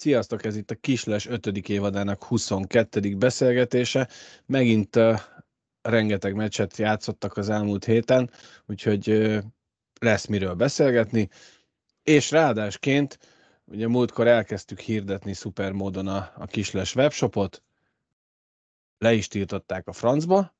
[0.00, 1.46] Sziasztok, ez itt a Kisles 5.
[1.46, 3.16] évadának 22.
[3.16, 4.08] beszélgetése.
[4.46, 5.20] Megint uh,
[5.82, 8.30] rengeteg meccset játszottak az elmúlt héten,
[8.66, 9.42] úgyhogy uh,
[10.00, 11.28] lesz miről beszélgetni.
[12.02, 13.18] És ráadásként,
[13.64, 17.62] ugye múltkor elkezdtük hirdetni szupermódon a, a Kisles webshopot,
[18.98, 20.56] le is tiltották a francba.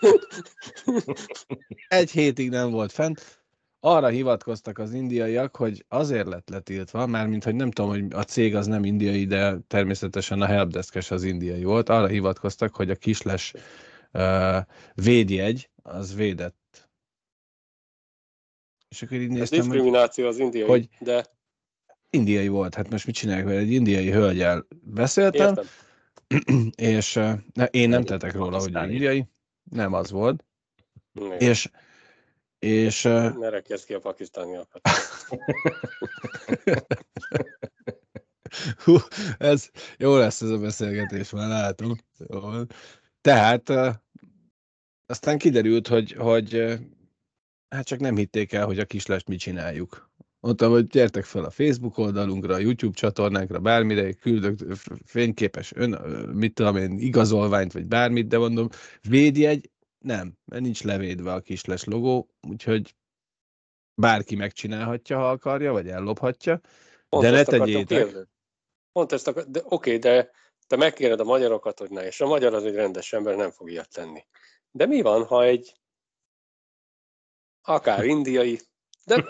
[1.88, 3.37] Egy hétig nem volt fent
[3.80, 8.54] arra hivatkoztak az indiaiak, hogy azért lett letiltva, mármint, hogy nem tudom, hogy a cég
[8.54, 13.52] az nem indiai, de természetesen a helpdeskes az indiai volt, arra hivatkoztak, hogy a kisles
[14.12, 14.56] uh,
[14.94, 16.88] védjegy az védett.
[18.88, 21.24] És akkor így néztem, Ez diszkrimináció az indiai, hogy de...
[22.10, 25.64] Indiai volt, hát most mit csinálják, egy indiai hölgyel beszéltem, Értem.
[26.96, 29.26] és uh, ne, én nem tettek róla, hogy indiai,
[29.70, 30.44] nem az volt,
[31.14, 31.38] Igen.
[31.38, 31.70] és
[32.58, 34.80] és, ne rekesz ki a pakisztániakat.
[38.84, 38.96] Hú,
[39.38, 41.96] ez jó lesz ez a beszélgetés, már látom.
[42.28, 42.40] Jó.
[43.20, 43.72] Tehát
[45.06, 46.78] aztán kiderült, hogy, hogy
[47.68, 50.10] hát csak nem hitték el, hogy a kislest mit csináljuk.
[50.40, 54.58] Mondtam, hogy gyertek fel a Facebook oldalunkra, a YouTube csatornánkra, bármire, küldök
[55.04, 55.90] fényképes ön,
[56.32, 58.68] mit tudom én, igazolványt, vagy bármit, de mondom,
[59.08, 62.94] védjegy, nem, mert nincs levédve a kisles logó, úgyhogy
[63.94, 66.60] bárki megcsinálhatja, ha akarja, vagy ellophatja,
[67.08, 68.28] Pont de ne tegyétek.
[68.92, 69.44] Pont ezt akar...
[69.44, 70.30] de oké, de
[70.66, 73.70] te megkéred a magyarokat, hogy ne, és a magyar az egy rendes ember, nem fog
[73.70, 74.26] ilyet tenni.
[74.70, 75.74] De mi van, ha egy
[77.62, 78.60] akár indiai,
[79.04, 79.24] de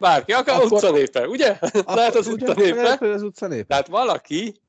[0.00, 0.72] bárki, akár Akkor...
[0.72, 1.58] utcanépe, ugye?
[1.84, 2.82] Lehet az utcanépe.
[2.82, 3.66] Lehet, az utcanépe.
[3.66, 4.60] Tehát valaki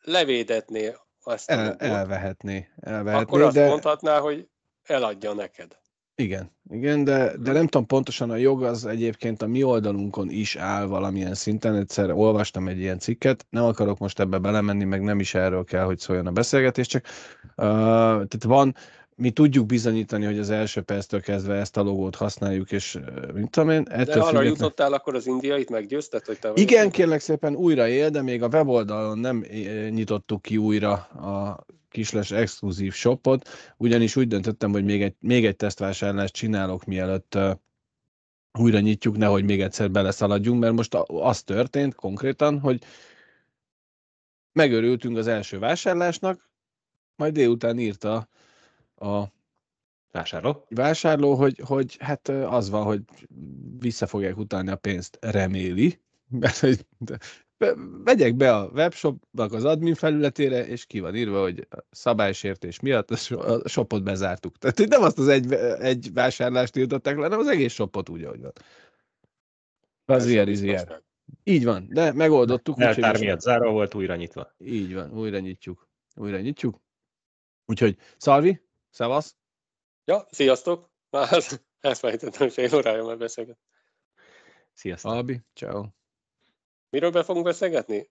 [0.00, 3.22] levédetné azt El, elvehetné, elvehetné.
[3.22, 3.66] Akkor azt de...
[3.66, 4.48] mondhatná, hogy
[4.82, 5.78] eladja neked.
[6.14, 10.56] Igen, igen, de, de nem tudom pontosan, a jog az egyébként a mi oldalunkon is
[10.56, 11.74] áll valamilyen szinten.
[11.74, 15.84] Egyszer olvastam egy ilyen cikket, nem akarok most ebbe belemenni, meg nem is erről kell,
[15.84, 17.04] hogy szóljon a beszélgetés, csak
[17.42, 17.64] uh,
[18.06, 18.74] tehát van,
[19.20, 22.98] mi tudjuk bizonyítani, hogy az első perctől kezdve ezt a logót használjuk, és
[23.34, 24.46] mint tudom én, ettől De arra független...
[24.46, 26.92] jutottál, akkor az indiait meggyőzted, hogy te Igen, vagy?
[26.92, 29.44] kérlek szépen újra él, de még a weboldalon nem
[29.90, 35.56] nyitottuk ki újra a kisles exkluzív shopot, ugyanis úgy döntöttem, hogy még egy, még egy
[35.56, 37.38] tesztvásárlást csinálok, mielőtt
[38.58, 42.82] újra nyitjuk, nehogy még egyszer beleszaladjunk, mert most az történt konkrétan, hogy
[44.52, 46.50] megörültünk az első vásárlásnak,
[47.16, 48.28] majd délután írta
[49.00, 49.24] a
[50.12, 53.02] vásárló, vásárló hogy, hogy hát az van, hogy
[53.78, 56.00] vissza fogják utalni a pénzt, reméli,
[56.40, 56.86] mert hogy
[58.04, 63.68] vegyek be a webshopnak az admin felületére, és ki van írva, hogy szabálysértés miatt a
[63.68, 64.58] shopot bezártuk.
[64.58, 68.40] Tehát nem azt az egy, egy vásárlást tiltották le, hanem az egész shopot úgy, ahogy
[68.40, 68.52] van.
[70.04, 71.02] Az ilyen, ilyen.
[71.44, 72.80] Így van, de megoldottuk.
[72.80, 74.54] Eltár miatt zárva volt, újra nyitva.
[74.58, 75.88] Így van, újra nyitjuk.
[76.16, 76.80] Újra nyitjuk.
[77.66, 78.60] Úgyhogy, Szalvi,
[78.90, 79.36] Szevasz!
[80.04, 80.90] Ja, sziasztok!
[81.10, 81.42] Már
[81.80, 83.58] elfelejtettem, hogy fél órája már beszélget.
[84.72, 85.12] Sziasztok!
[85.12, 85.84] Albi, ciao.
[86.90, 88.10] Miről be fogunk beszélgetni?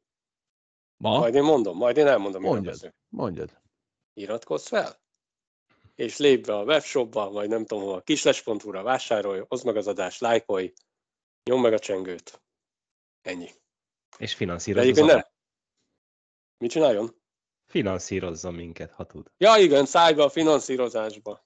[0.98, 1.18] Ma?
[1.20, 3.62] Majd én mondom, majd én elmondom, mondjad, mondjad.
[4.14, 5.02] Iratkozz fel,
[5.96, 10.20] és lépj be a webshopba, vagy nem tudom hova, kisles.hu-ra vásárolj, hozd meg az adást,
[10.20, 10.74] lájkolj,
[11.44, 12.42] nyomd meg a csengőt.
[13.22, 13.50] Ennyi.
[14.18, 15.00] És finanszírozz.
[15.00, 15.26] nem.
[16.58, 17.19] Mit csináljon?
[17.70, 19.32] Finanszírozza minket, ha tud.
[19.38, 21.46] Ja, igen, szállj be a finanszírozásba.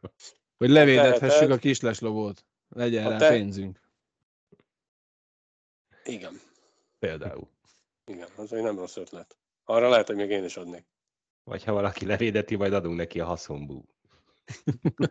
[0.58, 2.44] Hogy levédethessük a kisles logót.
[2.68, 3.28] Legyen rá te...
[3.28, 3.80] pénzünk.
[6.04, 6.40] Igen.
[6.98, 7.48] Például.
[8.04, 9.38] Igen, az egy nem rossz ötlet.
[9.64, 10.86] Arra lehet, hogy még én is adnék.
[11.44, 13.84] Vagy ha valaki levédeti, majd adunk neki a haszonbú.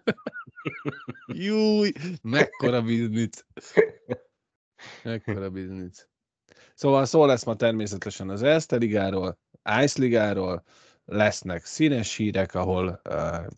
[1.27, 3.45] Júj, mekkora biznic.
[5.03, 6.07] Mekkora biznic.
[6.73, 9.39] Szóval szó lesz ma természetesen az Erste Ligáról,
[9.81, 10.63] Ice Ligáról,
[11.05, 13.01] lesznek színes hírek, ahol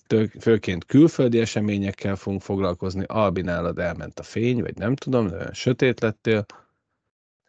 [0.08, 3.04] tök, főként külföldi eseményekkel fogunk foglalkozni.
[3.08, 6.46] Albi nálad elment a fény, vagy nem tudom, olyan sötét lettél.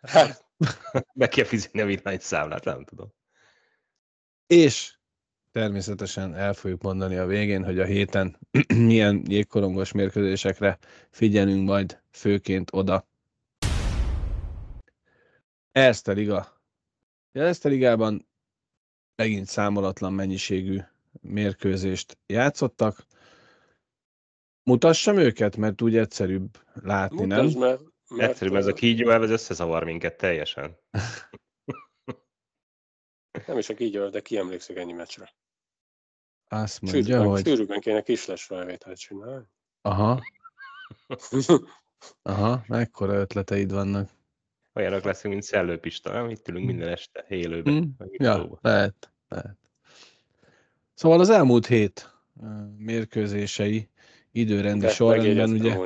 [0.03, 0.44] Hát,
[1.14, 3.12] meg kell fizetni a villanyszámlát, nem tudom.
[4.47, 4.94] És
[5.52, 8.38] természetesen el fogjuk mondani a végén, hogy a héten
[8.75, 10.79] milyen jégkorongos mérkőzésekre
[11.11, 13.06] figyelünk majd főként oda.
[15.73, 16.61] Erste Liga.
[17.32, 18.26] Erste Ligában
[19.17, 20.81] megint számolatlan mennyiségű
[21.21, 23.07] mérkőzést játszottak.
[24.63, 27.69] Mutassam őket, mert úgy egyszerűbb látni, Mutasd, nem?
[27.69, 30.77] mert, mert Egyszerűbb ez a kígyó elv, ez összezavar minket teljesen.
[33.47, 35.35] Nem is a kígyó, de ki emlékszik ennyi meccsre.
[36.49, 37.47] Azt mondja, Sűrűben, hogy...
[37.47, 39.47] sűrűben kéne kisles felvételt csinálni.
[39.81, 40.23] Aha,
[42.23, 44.11] aha, mekkora ötleteid vannak.
[44.76, 46.31] Olyanok leszünk, mint Szellőpista, nem?
[46.31, 47.75] Itt ülünk minden este élőben.
[47.75, 49.56] Hm, meg Ja, lehet, lehet.
[50.94, 52.14] Szóval az elmúlt hét
[52.78, 53.88] mérkőzései
[54.32, 55.78] időrendi sorrendben ugye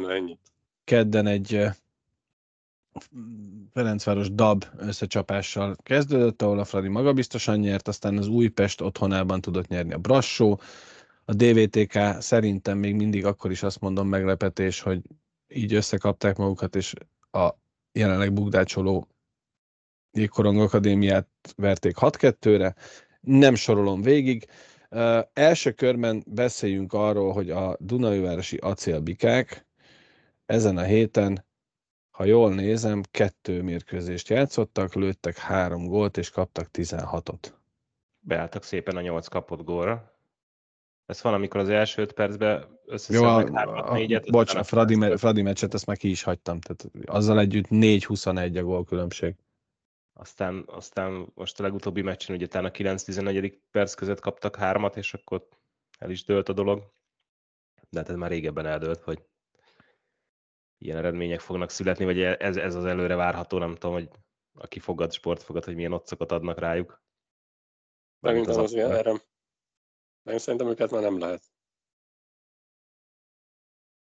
[0.84, 1.64] kedden egy
[3.72, 9.92] Ferencváros DAB összecsapással kezdődött, ahol a Fradi magabiztosan nyert, aztán az Újpest otthonában tudott nyerni
[9.92, 10.60] a Brassó.
[11.25, 15.00] A DVTK szerintem még mindig akkor is azt mondom meglepetés, hogy
[15.48, 16.94] így összekapták magukat, és
[17.31, 17.50] a
[17.92, 19.08] jelenleg bugdácsoló
[20.12, 22.75] Jégkorong Akadémiát verték 6-2-re.
[23.20, 24.46] Nem sorolom végig.
[24.90, 29.66] Uh, első körben beszéljünk arról, hogy a Dunajvárosi acélbikák
[30.46, 31.48] ezen a héten
[32.20, 37.52] ha jól nézem, kettő mérkőzést játszottak, lőttek három gólt, és kaptak 16-ot.
[38.19, 40.19] Beálltak szépen a nyolc kapott gólra.
[41.11, 44.31] Ez van, amikor az első öt percben Jó, összeszednek a, hármat, a, négyet.
[44.31, 45.17] bocs, utána a Fradi, me-.
[45.17, 49.35] Fradi meccset ezt már ki is hagytam, tehát azzal együtt 4-21 a gól különbség.
[50.12, 53.59] Aztán, aztán most a legutóbbi meccsen ugye a 9-11.
[53.71, 55.49] perc között kaptak hármat, és akkor
[55.99, 56.93] el is dőlt a dolog.
[57.89, 59.23] De hát ez már régebben eldőlt, hogy
[60.79, 64.09] ilyen eredmények fognak születni, vagy ez, ez az előre várható, nem tudom, hogy
[64.55, 67.03] aki fogad, sportfogad, hogy milyen otcokat adnak rájuk.
[68.21, 69.29] Mármint Szerintem az akkor.
[70.22, 70.32] Erre.
[70.32, 71.43] Én szerintem őket már nem lehet.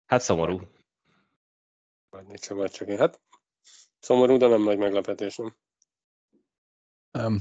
[0.05, 0.59] Hát szomorú.
[2.09, 2.97] Vagy csak, csak én.
[2.97, 3.21] Hát
[4.00, 5.55] szomorú, de nem nagy meglepetés, nem?
[7.11, 7.39] Nem.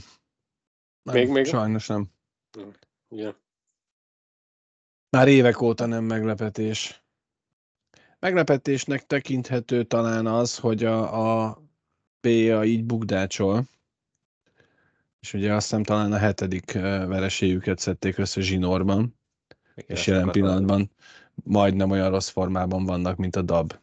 [1.02, 2.10] nem Még- még- Sajnos nem.
[3.08, 3.34] Ugye?
[5.08, 7.04] Már évek óta nem meglepetés.
[8.18, 11.54] Meglepetésnek tekinthető talán az, hogy a, a
[12.20, 13.68] PA így bugdácsol,
[15.22, 19.18] és ugye azt hiszem talán a hetedik vereségüket szedték össze zsinórban,
[19.74, 20.90] Igen, és jelen pillanatban
[21.34, 23.80] majdnem olyan rossz formában vannak, mint a DAB.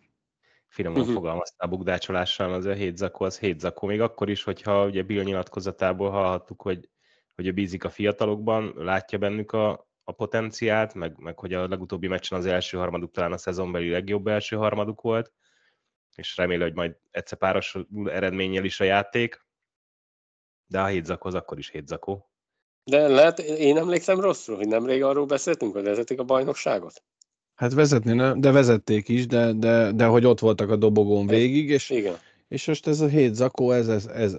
[0.67, 1.13] finoman Mhm.
[1.13, 3.87] fogalmaztál a bugdácsolással, az a hét zakó, az hét zakó.
[3.87, 6.89] Még akkor is, hogyha ugye Bill nyilatkozatából hallhattuk, hogy,
[7.35, 12.07] hogy ő bízik a fiatalokban, látja bennük a, a potenciált, meg, meg hogy a legutóbbi
[12.07, 15.33] meccsen az első harmaduk talán a szezonbeli legjobb első harmaduk volt,
[16.15, 19.47] és reméli, hogy majd egyszer párosul eredménnyel is a játék,
[20.69, 22.29] de a hét zakó az akkor is hét zakó.
[22.83, 27.03] De lehet, én emlékszem rosszul, hogy nemrég arról beszéltünk, hogy vezetik a bajnokságot.
[27.55, 31.69] Hát vezetni, nem, de vezették is, de, de, de hogy ott voltak a dobogón végig,
[31.69, 32.17] és, Igen.
[32.47, 34.37] és most ez a hét zakó, ez, ez, ez,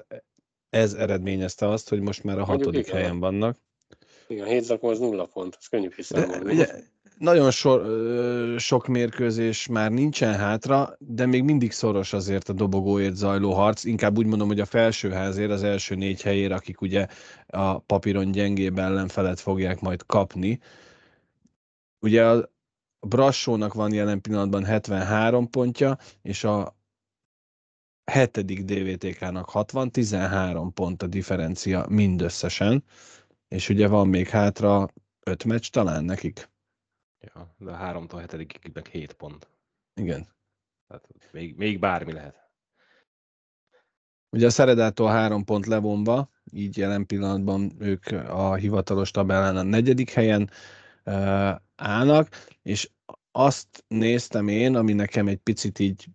[0.70, 3.00] ez eredményezte azt, hogy most már a Mondjuk hatodik igen.
[3.00, 3.56] helyen vannak.
[4.26, 6.52] Igen, 7 zakó az nulla pont, ez könnyű De kiszámolni.
[6.52, 6.68] ugye,
[7.20, 13.14] nagyon sor, ö, sok mérkőzés már nincsen hátra, de még mindig szoros azért a dobogóért
[13.14, 13.84] zajló harc.
[13.84, 17.06] Inkább úgy mondom, hogy a felsőházért, az első négy helyért, akik ugye
[17.46, 20.60] a papíron gyengébb ellenfelet fogják majd kapni.
[22.00, 22.50] Ugye a
[23.06, 26.76] Brassónak van jelen pillanatban 73 pontja, és a
[28.04, 32.84] hetedik DVTK-nak 60, 13 pont a differencia mindösszesen,
[33.48, 34.88] és ugye van még hátra
[35.26, 36.49] 5 meccs talán nekik.
[37.20, 39.48] Ja, de a háromtól hetedikig meg hét pont.
[39.94, 40.28] Igen.
[40.88, 42.48] Tehát még, még bármi lehet.
[44.30, 50.10] Ugye a Szeredától három pont levonva, így jelen pillanatban ők a hivatalos tabellán a negyedik
[50.10, 50.50] helyen
[51.04, 52.28] uh, állnak,
[52.62, 52.90] és
[53.32, 56.06] azt néztem én, ami nekem egy picit így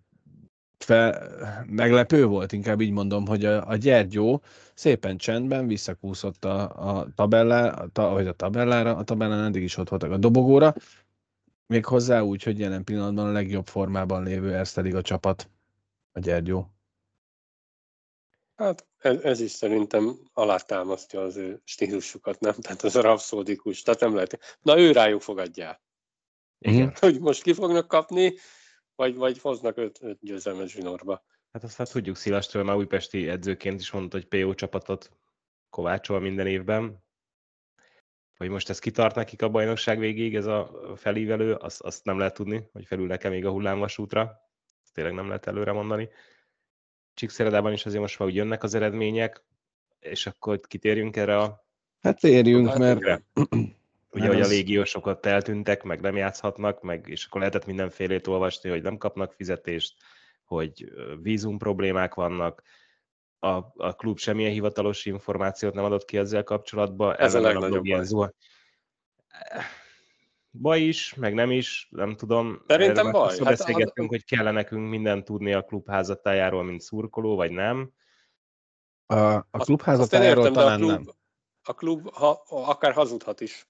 [0.77, 1.29] fel,
[1.65, 4.41] meglepő volt, inkább így mondom, hogy a, a Gyergyó
[4.73, 9.77] szépen csendben visszakúszott a, a, tabellá, a, ta, vagy a tabellára, a tabellán eddig is
[9.77, 10.73] ott voltak a dobogóra,
[11.67, 15.49] még hozzá úgy, hogy jelen pillanatban a legjobb formában lévő Erste Liga csapat
[16.11, 16.69] a Gyergyó.
[18.55, 22.53] Hát ez, ez is szerintem alátámasztja az ő stílusukat, nem?
[22.53, 24.57] Tehát az a rapszódikus, tehát nem lehet.
[24.61, 25.81] Na ő rájuk fogadják.
[26.59, 26.93] Igen.
[26.99, 28.33] Hogy most ki fognak kapni,
[28.95, 31.23] vagy, vagy hoznak öt, öt győzelmet zsinórba.
[31.51, 35.11] Hát azt hát tudjuk, Szilastról már újpesti edzőként is mondta, hogy PO csapatot
[35.69, 37.03] kovácsol minden évben.
[38.37, 42.33] Hogy most ez kitart nekik a bajnokság végéig, ez a felívelő, azt, azt nem lehet
[42.33, 44.21] tudni, hogy felül nekem még a hullámvasútra.
[44.83, 46.09] Ezt tényleg nem lehet előre mondani.
[47.13, 49.43] Csíkszeredában is azért most már úgy jönnek az eredmények,
[49.99, 51.65] és akkor kitérjünk erre a
[52.01, 53.23] Hát térjünk, Hát mert.
[54.15, 58.27] Ugye, Mert hogy a az- légiósokat eltűntek, meg nem játszhatnak, meg, és akkor lehetett mindenfélét
[58.27, 59.95] olvasni, hogy nem kapnak fizetést,
[60.43, 60.91] hogy
[61.21, 62.63] vízum problémák vannak,
[63.39, 67.15] a, a klub semmilyen hivatalos információt nem adott ki ezzel kapcsolatban.
[67.15, 68.03] Ez a ellenben legnagyobb baj.
[68.03, 68.35] zuha-
[70.51, 72.63] baj is, meg nem is, nem tudom.
[72.67, 73.37] Szerintem baj.
[73.37, 77.91] Hát, beszélgettünk, hogy kell nekünk mindent tudni a klub házatájáról, mint szurkoló, vagy nem.
[79.05, 81.05] A, a klub házatájáról de a talán klub, nem.
[81.63, 83.67] A klub ha, akár hazudhat is.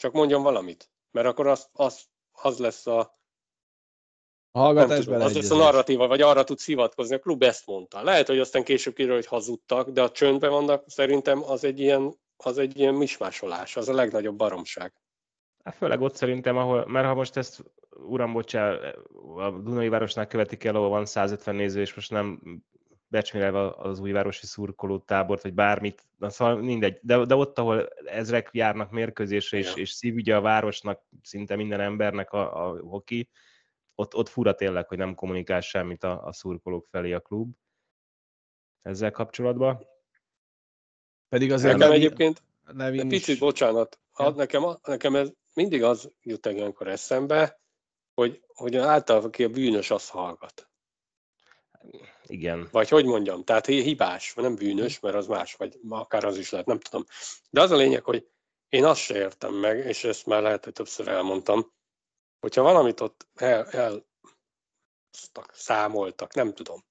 [0.00, 0.90] Csak mondjon valamit.
[1.10, 3.18] Mert akkor az, az, az lesz a,
[4.52, 7.14] hallgatás tudom, az lesz a narratíva, vagy arra tud hivatkozni.
[7.14, 8.02] A klub ezt mondta.
[8.02, 12.14] Lehet, hogy aztán később kiderül, hogy hazudtak, de a csöndben vannak, szerintem az egy ilyen,
[12.36, 13.76] az egy ilyen mismásolás.
[13.76, 14.92] Az a legnagyobb baromság.
[15.64, 18.70] Hát főleg ott szerintem, ahol, mert ha most ezt, uram, bocsá,
[19.36, 22.40] a Dunai Városnál követik el, ahol van 150 néző, és most nem
[23.10, 28.48] becsmélelve az újvárosi szurkoló tábort, vagy bármit, na, szóval mindegy, de, de ott, ahol ezrek
[28.52, 33.30] járnak mérkőzésre, és, és szívügye a városnak, szinte minden embernek a, a hoki,
[33.94, 37.52] ott, ott fura tényleg, hogy nem kommunikál semmit a, a szurkolók felé a klub
[38.82, 39.86] ezzel kapcsolatban.
[41.28, 42.42] Pedig azért Nekem Levin- egyébként
[42.76, 44.24] De is- picit, bocsánat, Ja.
[44.24, 47.60] ad, nekem, nekem ez mindig az jut ilyenkor eszembe,
[48.14, 50.69] hogy, hogy általában aki a bűnös, az hallgat.
[52.22, 52.68] Igen.
[52.70, 56.50] Vagy hogy mondjam, tehát hi- hibás, nem bűnös, mert az más, vagy akár az is
[56.50, 57.04] lehet, nem tudom.
[57.50, 58.28] De az a lényeg, hogy
[58.68, 61.72] én azt se értem meg, és ezt már lehet, hogy többször elmondtam,
[62.40, 64.06] hogyha valamit ott el, el
[65.52, 66.84] számoltak, nem tudom,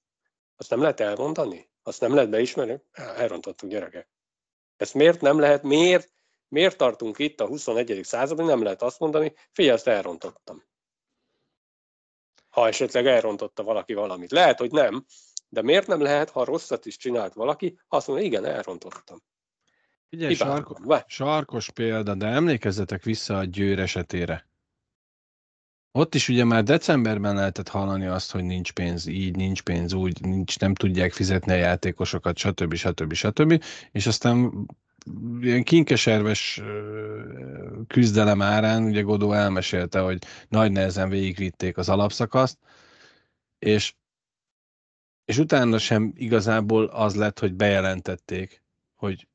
[0.56, 1.70] azt nem lehet elmondani?
[1.82, 2.82] Azt nem lehet beismerni?
[2.92, 4.10] El- Elrontottuk gyerekek.
[4.76, 6.12] Ezt miért nem lehet, miért,
[6.48, 8.00] miért tartunk itt a 21.
[8.02, 10.64] században, nem lehet azt mondani, figyelj, ezt elrontottam.
[12.60, 14.30] Ha esetleg elrontotta valaki valamit.
[14.30, 15.04] Lehet, hogy nem,
[15.48, 19.22] de miért nem lehet, ha rosszat is csinált valaki, azt mondja, igen, elrontottam.
[20.10, 20.74] Ugye, sarko,
[21.06, 24.48] sarkos példa, de emlékezzetek vissza a Győr esetére.
[25.92, 30.20] Ott is ugye már decemberben lehetett hallani azt, hogy nincs pénz, így nincs pénz, úgy
[30.20, 32.74] nincs, nem tudják fizetni a játékosokat, stb.
[32.74, 33.12] stb.
[33.12, 33.64] stb.
[33.92, 34.66] És aztán
[35.40, 36.62] ilyen kinkeserves
[37.86, 42.58] küzdelem árán, ugye Godó elmesélte, hogy nagy nehezen végigvitték az alapszakaszt,
[43.58, 43.94] és,
[45.24, 48.62] és utána sem igazából az lett, hogy bejelentették,
[48.94, 49.28] hogy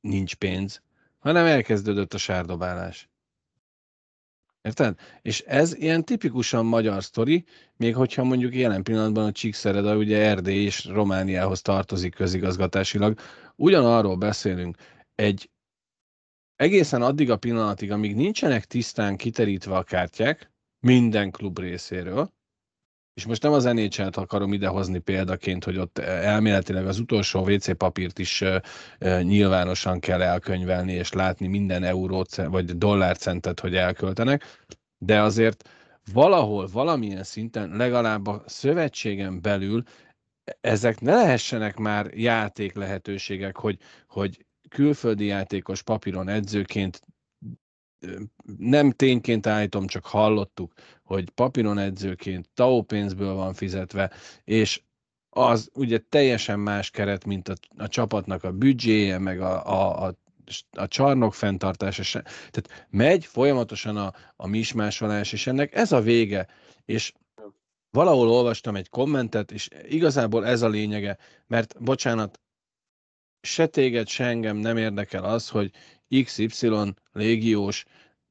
[0.00, 0.82] nincs pénz,
[1.18, 3.08] hanem elkezdődött a sárdobálás.
[4.62, 4.98] Érted?
[5.22, 7.44] És ez ilyen tipikusan magyar sztori,
[7.76, 13.18] még hogyha mondjuk jelen pillanatban a Csíkszereda ugye Erdély és Romániához tartozik közigazgatásilag,
[13.56, 14.76] ugyanarról beszélünk,
[15.20, 15.50] egy
[16.56, 20.50] egészen addig a pillanatig, amíg nincsenek tisztán kiterítve a kártyák
[20.86, 22.32] minden klub részéről,
[23.14, 28.18] és most nem az NHL-t akarom idehozni példaként, hogy ott elméletileg az utolsó WC papírt
[28.18, 28.44] is
[29.20, 34.64] nyilvánosan kell elkönyvelni, és látni minden eurót vagy dollárcentet, hogy elköltenek,
[34.98, 35.68] de azért
[36.12, 39.82] valahol, valamilyen szinten, legalább a szövetségen belül
[40.60, 47.02] ezek ne lehessenek már játék lehetőségek, hogy, hogy külföldi játékos papíron edzőként
[48.58, 50.72] nem tényként állítom, csak hallottuk,
[51.02, 54.10] hogy papíron edzőként TAO pénzből van fizetve,
[54.44, 54.82] és
[55.30, 60.14] az ugye teljesen más keret, mint a, a csapatnak a büdzséje, meg a, a, a,
[60.70, 62.02] a csarnok fenntartása.
[62.02, 66.46] se- Tehát megy folyamatosan a, a mismásolás, és ennek ez a vége.
[66.84, 67.12] És
[67.90, 72.40] valahol olvastam egy kommentet, és igazából ez a lényege, mert bocsánat,
[73.42, 75.70] se téged, se engem nem érdekel az, hogy
[76.24, 76.70] XY
[77.12, 77.84] légiós,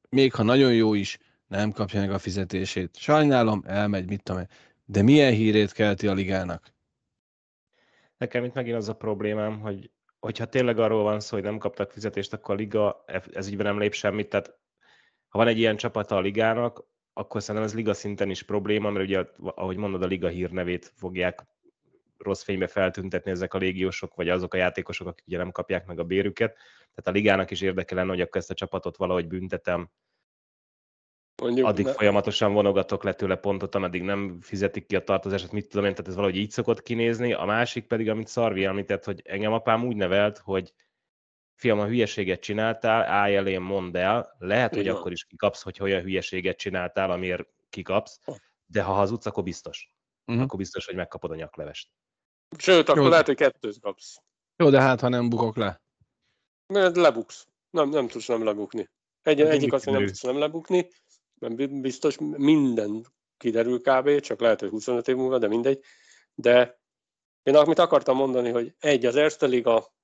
[0.08, 2.96] még ha nagyon jó is, nem kapja meg a fizetését.
[2.96, 4.48] Sajnálom, elmegy, mit tudom én.
[4.84, 6.72] De milyen hírét kelti a ligának?
[8.16, 11.90] Nekem itt megint az a problémám, hogy hogyha tényleg arról van szó, hogy nem kaptak
[11.90, 14.28] fizetést, akkor a liga ez ügyben nem lép semmit.
[14.28, 14.58] Tehát
[15.28, 19.04] ha van egy ilyen csapata a ligának, akkor szerintem ez liga szinten is probléma, mert
[19.04, 21.46] ugye, ahogy mondod, a liga hírnevét fogják
[22.24, 25.98] rossz fénybe feltüntetni ezek a légiósok, vagy azok a játékosok, akik ugye nem kapják meg
[25.98, 26.54] a bérüket.
[26.78, 29.90] Tehát a ligának is érdeke lenne, hogy akkor ezt a csapatot valahogy büntetem,
[31.42, 35.68] Mondjuk, addig ne- folyamatosan vonogatok le tőle pontot, ameddig nem fizetik ki a tartozását, mit
[35.68, 37.32] tudom én, tehát ez valahogy így szokott kinézni.
[37.32, 40.72] A másik pedig, amit Szarvi említett, hogy engem apám úgy nevelt, hogy
[41.54, 44.96] fiam, a hülyeséget csináltál, állj elém, mondd el, lehet, hogy van.
[44.96, 48.20] akkor is kikapsz, hogy olyan hülyeséget csináltál, amiért kikapsz,
[48.66, 49.94] de ha hazudsz, akkor biztos.
[50.24, 50.40] Mhm.
[50.40, 51.90] Akkor biztos, hogy megkapod a nyaklevest.
[52.58, 53.08] Sőt, akkor Jó.
[53.08, 54.16] lehet, hogy kettőt kapsz.
[54.56, 55.80] Jó, de hát, ha nem bukok le.
[56.66, 57.46] Mert lebuksz.
[57.70, 58.88] Nem, nem tudsz nem lebukni.
[59.22, 60.88] Egy, Hát egyik azt, hogy nem tudsz nem lebukni,
[61.38, 65.84] mert bi- biztos minden kiderül kb., csak lehet, hogy 25 év múlva, de mindegy.
[66.34, 66.80] De
[67.42, 69.94] én amit akartam mondani, hogy egy, az Erste Liga,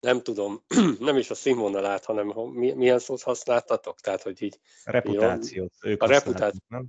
[0.00, 0.64] nem tudom,
[0.98, 5.72] nem is a színvonalát, hanem ho- mi- milyen szót használtatok, tehát, hogy így Reputációt.
[5.82, 6.60] Ők A reputáció.
[6.68, 6.86] Nem?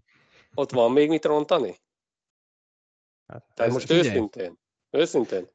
[0.54, 1.82] ott van még mit rontani?
[3.28, 4.08] Hát, Tehát most figyelj.
[4.08, 5.50] őszintén, őszintén,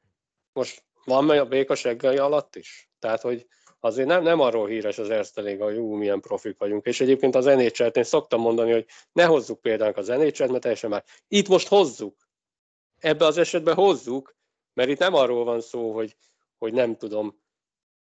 [0.53, 2.91] most van meg a béka seggei alatt is?
[2.99, 3.47] Tehát, hogy
[3.81, 6.87] azért nem, nem arról híres az Erste Liga, hogy ú, milyen profik vagyunk.
[6.87, 10.91] És egyébként az nhl én szoktam mondani, hogy ne hozzuk például az nhl mert teljesen
[10.91, 11.05] már.
[11.29, 12.17] Itt most hozzuk.
[12.99, 14.37] Ebbe az esetben hozzuk,
[14.73, 16.17] mert itt nem arról van szó, hogy,
[16.59, 17.41] hogy nem tudom,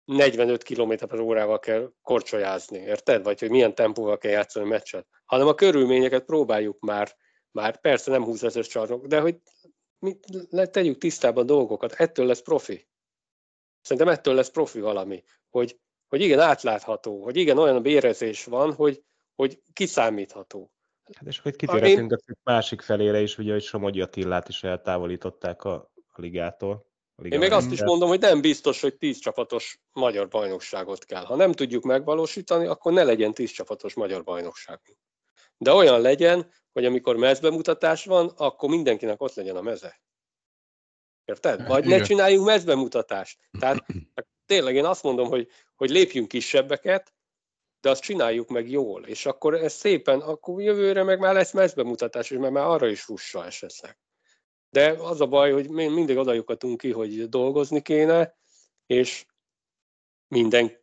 [0.05, 3.24] 45 km per órával kell korcsolyázni, érted?
[3.24, 7.15] Vagy hogy milyen tempóval kell játszani a meccset, hanem a körülményeket próbáljuk már,
[7.53, 9.39] már persze nem 20 ezer csarnok, de hogy
[10.00, 10.27] mit,
[10.72, 12.88] tegyük tisztában dolgokat, ettől lesz profi.
[13.81, 19.03] Szerintem ettől lesz profi valami, hogy, hogy igen, átlátható, hogy igen, olyan bérezés van, hogy,
[19.36, 20.72] hogy kiszámítható.
[21.13, 22.36] Hát és hogy kitérhetünk én...
[22.43, 26.91] a másik felére is, ugye, hogy Somogyi Attillát is eltávolították a, a ligától.
[27.15, 31.05] A liga Én még azt is mondom, hogy nem biztos, hogy 10 csapatos magyar bajnokságot
[31.05, 31.24] kell.
[31.24, 34.98] Ha nem tudjuk megvalósítani, akkor ne legyen 10 csapatos magyar bajnokságunk.
[35.57, 40.01] De olyan legyen, hogy amikor mezbemutatás van, akkor mindenkinek ott legyen a meze.
[41.25, 41.67] Érted?
[41.67, 43.39] Vagy ne csináljunk mezbemutatást.
[43.60, 43.86] Tehát
[44.45, 47.13] tényleg én azt mondom, hogy, hogy lépjünk kisebbeket,
[47.81, 52.31] de azt csináljuk meg jól, és akkor ez szépen, akkor jövőre meg már lesz mezbemutatás,
[52.31, 53.98] és már arra is fussa esetleg.
[54.69, 58.38] De az a baj, hogy mi mindig odajukatunk ki, hogy dolgozni kéne,
[58.86, 59.25] és
[60.27, 60.82] minden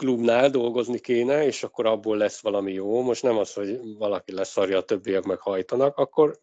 [0.00, 3.02] klubnál dolgozni kéne, és akkor abból lesz valami jó.
[3.02, 6.40] Most nem az, hogy valaki leszarja, a többiek meg hajtanak, akkor,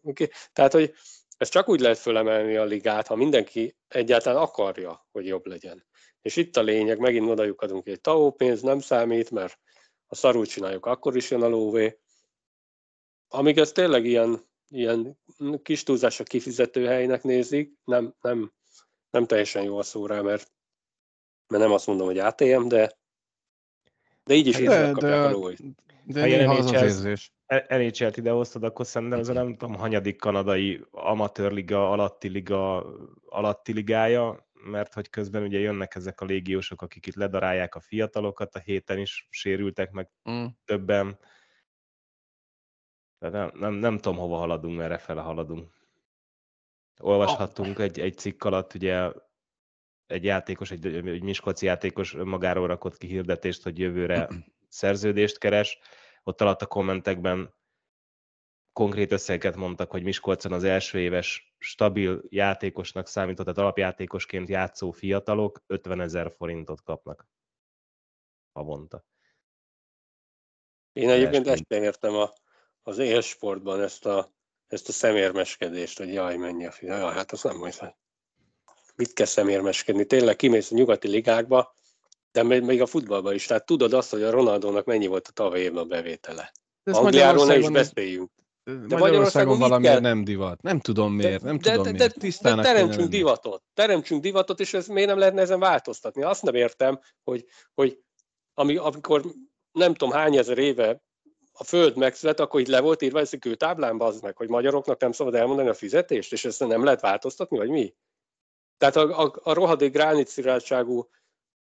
[0.52, 0.94] tehát, hogy
[1.36, 5.86] ez csak úgy lehet fölemelni a ligát, ha mindenki egyáltalán akarja, hogy jobb legyen.
[6.22, 9.58] És itt a lényeg, megint odajukadunk, hogy egy TAO pénz nem számít, mert
[10.06, 11.98] ha szarul csináljuk, akkor is jön a lóvé.
[13.28, 15.18] Amíg ez tényleg ilyen, ilyen
[15.62, 18.52] kis túlzás a kifizető helynek nézik, nem, nem,
[19.10, 20.52] nem teljesen jó a szó mert,
[21.46, 22.97] mert nem azt mondom, hogy ATM, de,
[24.28, 25.60] de így is hát de, de, a lóvét.
[26.04, 27.32] De néha az az érzés.
[27.68, 32.86] NHL-t idehoztad, akkor szerintem ez a nem tudom, hanyadik kanadai amatőrliga, alatti liga,
[33.28, 38.54] alatti ligája, mert hogy közben ugye jönnek ezek a légiósok, akik itt ledarálják a fiatalokat,
[38.54, 40.44] a héten is sérültek meg mm.
[40.64, 41.18] többen.
[43.18, 45.72] De nem, nem, nem tudom, hova haladunk, merre fele haladunk.
[47.00, 49.10] Olvashattunk egy, egy cikk alatt, ugye
[50.08, 54.28] egy játékos, egy, egy Miskolci játékos magáról rakott ki hirdetést, hogy jövőre
[54.68, 55.78] szerződést keres,
[56.22, 57.54] ott alatt a kommentekben
[58.72, 65.62] konkrét összeget mondtak, hogy Miskolcon az első éves stabil játékosnak számított, tehát alapjátékosként játszó fiatalok
[65.66, 67.28] 50 ezer forintot kapnak
[68.52, 69.04] havonta.
[70.92, 72.32] Én egyébként ezt értem a,
[72.82, 74.32] az élsportban ezt a,
[74.66, 76.98] ezt a szemérmeskedést, hogy jaj, mennyi a fiatal.
[76.98, 77.98] Jaj, hát az nem mondja.
[78.98, 80.04] Mit kell szemérmeskedni?
[80.04, 81.74] Tényleg kimész a nyugati ligákba,
[82.32, 83.46] de még a futballban is.
[83.46, 86.52] Tehát tudod azt, hogy a Ronaldónak mennyi volt a tavaly évben a bevétele.
[86.84, 88.30] Angliáról ne is beszéljünk.
[88.64, 90.62] De Magyarországon, Magyarországon valamiért nem divat.
[90.62, 91.42] Nem tudom miért.
[91.42, 92.42] Nem de, tudom de, miért.
[92.42, 93.62] De, de teremtsünk divatot.
[93.74, 96.22] Teremtsünk divatot, és ez miért nem lehetne ezen változtatni?
[96.22, 97.98] Azt nem értem, hogy, hogy
[98.54, 99.22] ami, amikor
[99.72, 101.02] nem tudom hány ezer éve
[101.52, 105.00] a föld megszület, akkor itt le volt írva ez a kőtáblán, az meg, hogy magyaroknak
[105.00, 107.94] nem szabad elmondani a fizetést, és ezt nem lehet változtatni, vagy mi?
[108.78, 111.08] Tehát a, a, a rohadék gránitsziráltságú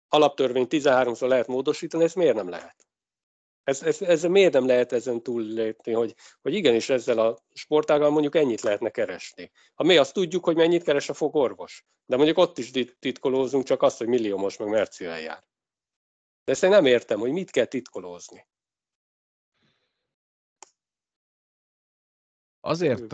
[0.08, 2.88] alaptörvény 13-szor lehet módosítani, ezt miért nem lehet?
[3.64, 8.36] Ez, ez, ez miért nem lehet ezen túllépni, hogy, hogy igenis ezzel a sportággal mondjuk
[8.36, 9.52] ennyit lehetne keresni.
[9.74, 13.82] Ha mi azt tudjuk, hogy mennyit keres a fogorvos, de mondjuk ott is titkolózunk csak
[13.82, 15.44] azt, hogy milliómos meg mercivel jár.
[16.44, 18.48] De ezt én nem értem, hogy mit kell titkolózni.
[22.60, 23.14] Azért...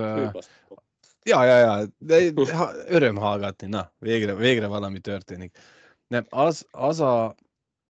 [1.23, 2.31] Ja, ja, ja, de
[2.95, 3.67] öröm hallgatni.
[3.67, 5.57] Na, végre, végre valami történik.
[6.07, 7.35] Nem, az az, a,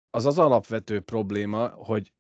[0.10, 2.13] az az alapvető probléma, hogy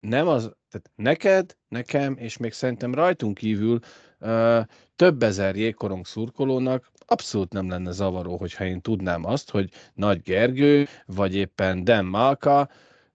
[0.00, 3.78] nem az, tehát neked, nekem, és még szerintem rajtunk kívül
[4.20, 4.60] uh,
[4.96, 10.86] több ezer jégkorong szurkolónak abszolút nem lenne zavaró, hogyha én tudnám azt, hogy Nagy Gergő,
[11.06, 12.68] vagy éppen Dan Malka,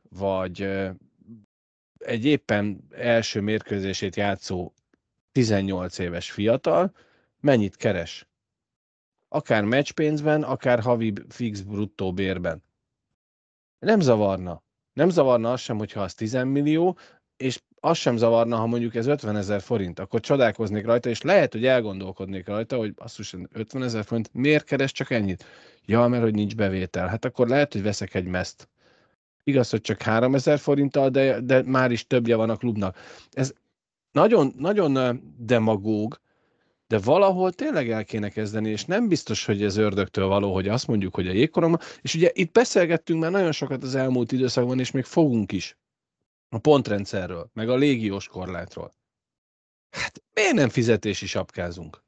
[0.10, 0.90] vagy uh,
[1.98, 4.74] egy éppen első mérkőzését játszó
[5.32, 6.92] 18 éves fiatal
[7.40, 8.28] mennyit keres
[9.36, 12.64] akár meccspénzben, akár havi fix bruttó bérben.
[13.80, 14.64] Nem zavarna.
[14.94, 16.98] Nem zavarna az sem, hogyha az 10 millió,
[17.38, 21.52] és az sem zavarna, ha mondjuk ez 50 ezer forint, akkor csodálkoznék rajta, és lehet,
[21.52, 25.46] hogy elgondolkodnék rajta, hogy is 50 ezer forint, miért keres csak ennyit?
[25.86, 27.08] Ja, mert hogy nincs bevétel.
[27.08, 28.70] Hát akkor lehet, hogy veszek egy meszt.
[29.44, 32.98] Igaz, hogy csak 3000 forinttal, de, de már is többje van a klubnak.
[33.32, 33.54] Ez
[34.12, 36.20] nagyon, nagyon demagóg,
[36.88, 40.88] de valahol tényleg el kéne kezdeni, és nem biztos, hogy ez ördögtől való, hogy azt
[40.88, 44.92] mondjuk, hogy a jégkorong, és ugye itt beszélgettünk már nagyon sokat az elmúlt időszakban, és
[44.92, 45.78] még fogunk is
[46.50, 48.94] a pontrendszerről, meg a légiós korlátról.
[49.90, 52.04] Hát miért nem fizetési sapkázunk?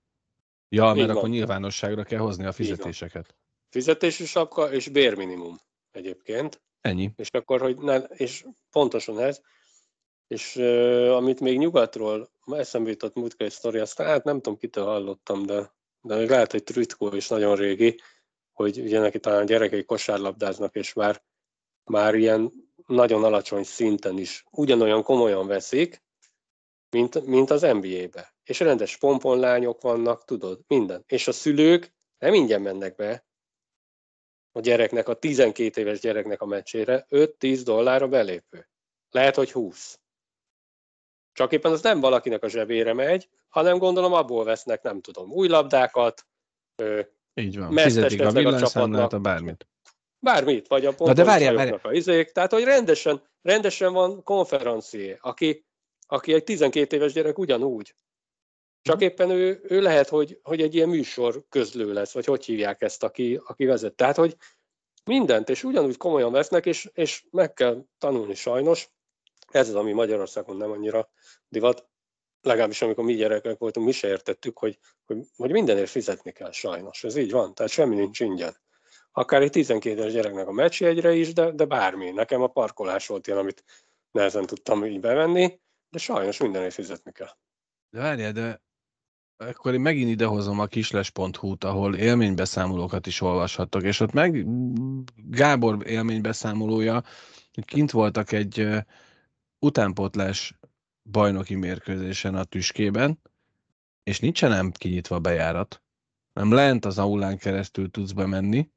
[0.69, 3.35] Ja, mert akkor nyilvánosságra kell hozni a fizetéseket.
[3.69, 5.57] Fizetési sapka és bérminimum
[5.91, 6.61] egyébként.
[6.81, 7.11] Ennyi.
[7.15, 9.41] És akkor, hogy ne, és pontosan ez,
[10.27, 14.85] és uh, amit még nyugatról eszembe jutott múltkor egy sztori, aztán hát nem tudom, kitől
[14.85, 18.01] hallottam, de, de még lehet, hogy Trütkó is nagyon régi,
[18.53, 21.23] hogy ugye neki talán a gyerekei kosárlabdáznak, és már,
[21.83, 22.51] már ilyen
[22.85, 26.03] nagyon alacsony szinten is ugyanolyan komolyan veszik,
[26.89, 28.35] mint, mint az NBA-be.
[28.43, 31.03] És rendes pomponlányok vannak, tudod, minden.
[31.07, 33.25] És a szülők nem ingyen mennek be
[34.51, 38.69] a gyereknek, a 12 éves gyereknek a meccsére, 5-10 dollárra belépő.
[39.09, 39.99] Lehet, hogy 20.
[41.37, 45.47] Csak éppen az nem valakinek a zsebére megy, hanem gondolom abból vesznek, nem tudom, új
[45.47, 46.25] labdákat,
[47.33, 49.67] így van, fizetik a villanyszámlát, a bármit.
[50.19, 51.79] Bármit, vagy a Na de várjál, várjál.
[51.83, 52.31] a izék.
[52.31, 55.65] Tehát, hogy rendesen, rendesen van konferencié, aki,
[56.07, 57.95] aki egy 12 éves gyerek ugyanúgy.
[58.81, 59.03] Csak mhm.
[59.03, 63.03] éppen ő, ő lehet, hogy, hogy egy ilyen műsor közlő lesz, vagy hogy hívják ezt,
[63.03, 63.93] aki, aki vezet.
[63.93, 64.35] Tehát, hogy
[65.05, 68.89] mindent, és ugyanúgy komolyan vesznek, és, és meg kell tanulni sajnos.
[69.51, 71.09] Ez az, ami Magyarországon nem annyira
[71.49, 71.87] divat.
[72.41, 77.03] Legalábbis amikor mi gyerekek voltunk, mi se értettük, hogy, hogy, hogy mindenért fizetni kell sajnos.
[77.03, 78.57] Ez így van, tehát semmi nincs ingyen.
[79.11, 82.11] Akár egy 12 es gyereknek a meccsjegyre is, de, de bármi.
[82.11, 83.63] Nekem a parkolás volt ilyen, amit
[84.11, 87.29] nehezen tudtam így bevenni, de sajnos mindenért fizetni kell.
[87.89, 88.61] De várjál, de
[89.37, 94.45] akkor én megint idehozom a kisles.hu-t, ahol élménybeszámolókat is olvashattok, és ott meg
[95.15, 97.03] Gábor élménybeszámolója,
[97.65, 98.67] kint voltak egy
[99.59, 100.59] utánpótlás
[101.11, 103.19] bajnoki mérkőzésen a tüskében,
[104.03, 105.81] és nincsen nem kinyitva bejárat,
[106.33, 108.69] nem lent az aulán keresztül tudsz bemenni,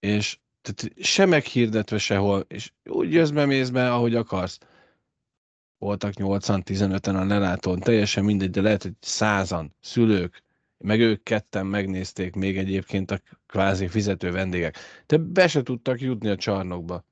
[0.00, 4.58] és tehát se meghirdetve sehol, és úgy jössz be, mész be, ahogy akarsz.
[5.78, 10.42] Voltak 80-15-en a lelátón, teljesen mindegy, de lehet, hogy százan, szülők,
[10.78, 14.76] meg ők ketten megnézték még egyébként a kvázi fizető vendégek.
[15.06, 17.04] De be se tudtak jutni a csarnokba.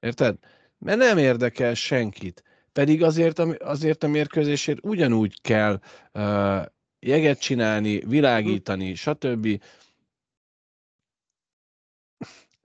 [0.00, 0.38] Érted?
[0.78, 2.42] Mert nem érdekel senkit.
[2.72, 5.80] Pedig azért a, azért a mérkőzésért ugyanúgy kell
[6.12, 6.64] uh,
[6.98, 9.62] jeget csinálni, világítani, stb.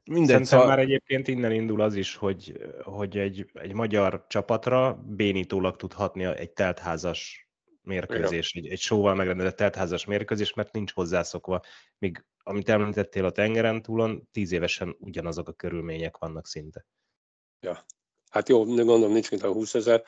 [0.03, 0.67] Mindegy, Szerintem szóval...
[0.67, 6.23] már egyébként innen indul az is, hogy, hogy egy, egy magyar csapatra bénítólag tud hatni
[6.23, 7.49] egy teltházas
[7.81, 11.61] mérkőzés, egy, egy sóval megrendezett teltházas mérkőzés, mert nincs hozzászokva.
[11.97, 16.85] Míg amit említettél a tengeren túlon, tíz évesen ugyanazok a körülmények vannak szinte.
[17.59, 17.85] Ja.
[18.31, 20.03] Hát jó, gondolom nincs mint a 20 ezer,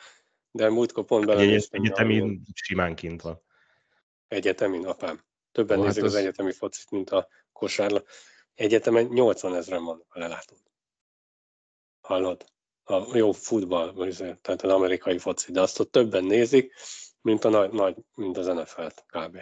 [0.50, 1.80] de múltkor pont belenéztem.
[1.80, 3.42] Egy egyetemi simán kint van.
[4.28, 5.24] Egyetemi napám.
[5.52, 6.14] Többen oh, nézik hát az...
[6.14, 8.02] az egyetemi focit, mint a kosárla.
[8.54, 10.58] Egyetemen 80 ezeren van a lelátón.
[12.00, 12.44] Hallod?
[12.84, 13.92] A jó futball,
[14.40, 16.74] tehát az amerikai foci, de azt ott többen nézik,
[17.20, 19.38] mint, a nagy, nagy mint az NFL-t kb.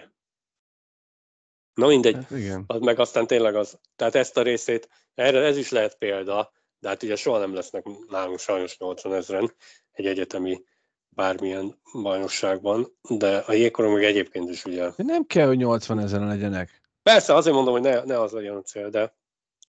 [1.75, 2.65] Na mindegy, hát igen.
[2.67, 6.89] Az meg aztán tényleg az, tehát ezt a részét, erre ez is lehet példa, de
[6.89, 9.53] hát ugye soha nem lesznek nálunk sajnos 80 ezeren
[9.93, 10.65] egy egyetemi
[11.09, 14.91] bármilyen bajnokságban, de a jégkorong meg egyébként is ugye...
[14.97, 16.83] Nem kell, hogy 80 ezeren legyenek.
[17.03, 19.17] Persze, azért mondom, hogy ne, ne az legyen a cél, de,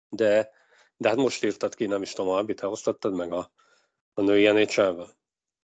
[0.09, 0.49] de,
[0.97, 3.51] de hát most írtad ki, nem is tudom, Albi, te osztottad meg a,
[4.13, 5.03] a női nhl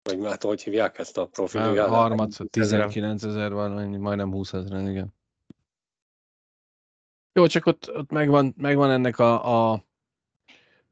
[0.03, 1.87] Vagy már hogy hívják ezt a profilját?
[1.87, 5.13] Harmad, 19 ezer van, majdnem 20 ezeren, igen.
[7.33, 9.84] Jó, csak ott, ott megvan, megvan ennek a, a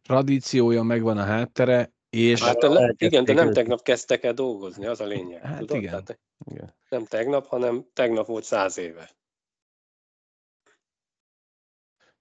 [0.04, 2.44] tradíciója, megvan a háttere, és...
[2.44, 5.42] Hát le, igen, de nem tegnap kezdtek el dolgozni, az a lényeg.
[5.42, 5.76] Hát tudod?
[5.76, 5.92] igen.
[5.92, 6.20] Tehát
[6.52, 6.76] igen.
[6.90, 9.10] Nem tegnap, hanem tegnap volt száz éve.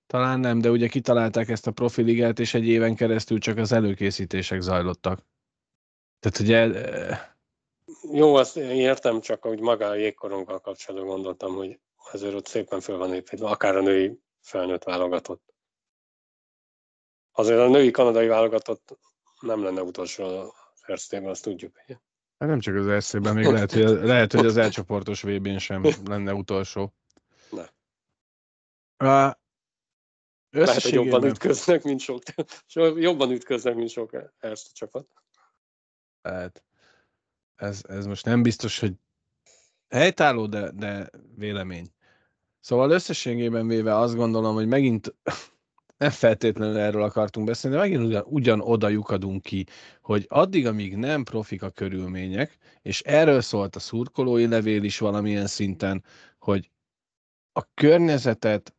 [0.06, 4.60] Talán nem, de ugye kitalálták ezt a profiligát, és egy éven keresztül csak az előkészítések
[4.60, 5.26] zajlottak.
[6.20, 6.68] Tehát ugye...
[8.12, 11.80] Jó, azt értem, csak hogy maga a jégkoronggal kapcsolatban gondoltam, hogy
[12.12, 15.51] azért ott szépen föl van építve, akár a női felnőtt válogatott.
[17.32, 18.98] Azért a női kanadai válogatott
[19.40, 20.50] nem lenne utolsó az
[20.86, 21.80] ersztében, azt tudjuk.
[21.84, 21.96] Ugye?
[22.38, 26.32] Hát nem csak az ersztében, még lehet, hogy, lehet, hogy az elcsoportos VB-n sem lenne
[26.34, 26.94] utolsó.
[27.50, 27.62] Ne.
[28.98, 29.32] Uh,
[30.50, 32.22] lehet, hogy jobban ütköznek, mint sok,
[32.96, 35.06] jobban ütköznek, mint sok Erste csapat.
[36.22, 36.64] Hát,
[37.56, 38.92] ez, ez most nem biztos, hogy
[39.88, 41.86] helytálló, de, de vélemény.
[42.60, 45.14] Szóval összességében véve azt gondolom, hogy megint
[46.02, 49.66] nem feltétlenül erről akartunk beszélni, de megint ugyan, ugyan oda lyukadunk ki,
[50.00, 55.46] hogy addig, amíg nem profik a körülmények, és erről szólt a szurkolói levél is valamilyen
[55.46, 56.04] szinten,
[56.38, 56.70] hogy
[57.52, 58.74] a környezetet,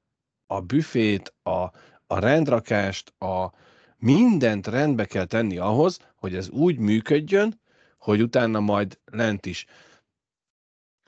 [0.48, 1.72] a büfét, a,
[2.08, 3.52] a rendrakást, a
[3.98, 7.62] mindent rendbe kell tenni ahhoz, hogy ez úgy működjön,
[7.98, 9.66] hogy utána majd lent is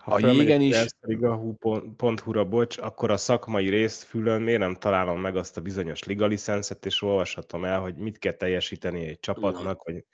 [0.05, 5.35] Ha A jégen is- erstliga.hu-ra, bocs, akkor a szakmai részt fülön miért nem találom meg
[5.35, 10.05] azt a bizonyos liga licenszet, és olvashatom el, hogy mit kell teljesíteni egy csapatnak, vagy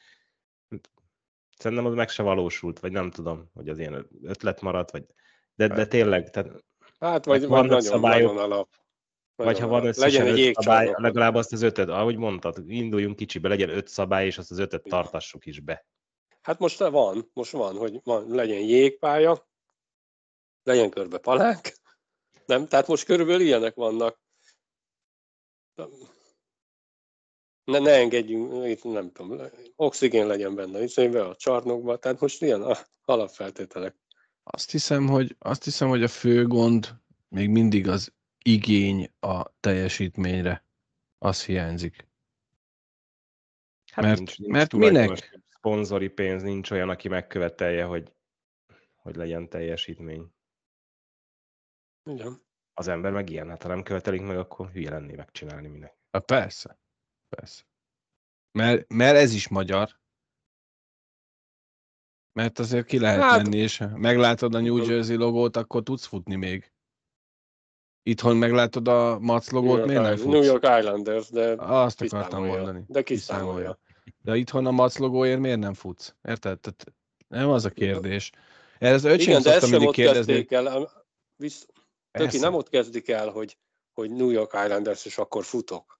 [1.57, 5.05] szerintem az meg se valósult, vagy nem tudom, hogy az ilyen ötlet maradt, vagy
[5.55, 6.49] de, de tényleg, tehát,
[6.99, 8.69] Hát, vagy, Hát vagy nagyon, szabályok, nagyon alap.
[9.35, 12.63] vagy Nagyon ha van összesen Legyen egy öt szabály, legalább azt az ötöt, ahogy mondtad,
[12.67, 15.85] induljunk kicsibe, legyen öt szabály, és azt az ötöt tartassuk is be.
[16.41, 19.49] Hát most van, most van, hogy van, legyen jégpálya,
[20.63, 21.71] legyen körbe palánk,
[22.45, 22.67] nem?
[22.67, 24.19] Tehát most körülbelül ilyenek vannak.
[27.63, 29.41] Ne, ne engedjünk, itt nem tudom,
[29.75, 33.95] oxigén legyen benne, itt be a csarnokba, tehát most ilyen a- alapfeltételek.
[34.43, 36.95] Azt hiszem, hogy, azt hiszem, hogy a fő gond
[37.27, 40.65] még mindig az igény a teljesítményre.
[41.17, 42.07] Az hiányzik.
[43.91, 45.39] Hát Mert- nincs, nincs mert minek?
[45.49, 48.11] Szponzori pénz, nincs olyan, aki megkövetelje, hogy,
[48.95, 50.31] hogy legyen teljesítmény.
[52.03, 52.41] Igen.
[52.73, 55.97] Az ember meg ilyen, hát ha nem követelik meg, akkor hülye lenné megcsinálni minek.
[56.11, 56.79] Ha persze.
[57.29, 57.63] Persze.
[58.51, 59.99] Mert, mert ez is magyar.
[62.33, 64.77] Mert azért ki lehet Hát- menni, és ha meglátod a New.
[64.77, 66.71] Jersey logót, akkor tudsz futni még.
[68.03, 70.45] Itthon meglátod a Mac logót, miért nem Island- New futsz?
[70.63, 72.83] York Islanders, de Azt akartam mondani.
[72.87, 73.79] De kiszámolja.
[74.21, 76.15] De itthon a Mac logóért miért nem futsz?
[76.21, 76.59] Érted?
[76.59, 76.93] Tehát
[77.27, 78.31] nem az a kérdés.
[78.79, 80.45] Ez öcsém Igen, de ezt sem mindig ott kérdezni.
[80.49, 81.05] el.
[81.35, 81.67] Visz,
[82.11, 83.57] Töki nem ott kezdik el, hogy,
[83.93, 85.99] hogy New York Islanders, és akkor futok.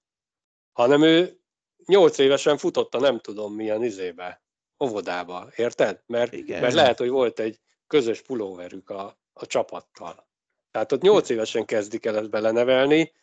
[0.72, 1.42] Hanem ő
[1.86, 4.44] nyolc évesen futotta nem tudom milyen izébe,
[4.84, 6.04] óvodába, érted?
[6.06, 6.62] Mert, Igen.
[6.62, 10.30] mert lehet, hogy volt egy közös pulóverük a, a csapattal.
[10.72, 13.14] Tehát ott nyolc évesen kezdik el ezt belenevelni,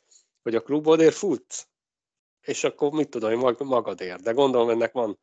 [0.42, 1.68] hogy a klubodért futsz,
[2.40, 4.22] és akkor mit tudom, mag- magadért.
[4.22, 5.18] De gondolom ennek van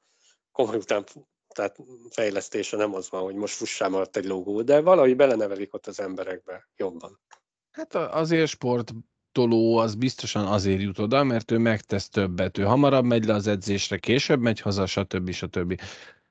[0.51, 1.05] komoly után
[1.47, 1.77] tehát
[2.09, 5.99] fejlesztése nem az van, hogy most fussál alatt egy logó, de valahogy belenevelik ott az
[5.99, 7.19] emberekbe jobban.
[7.75, 12.57] Hát azért sportoló az biztosan azért jut oda, mert ő megtesz többet.
[12.57, 15.31] Ő hamarabb megy le az edzésre, később megy haza, stb.
[15.31, 15.81] stb.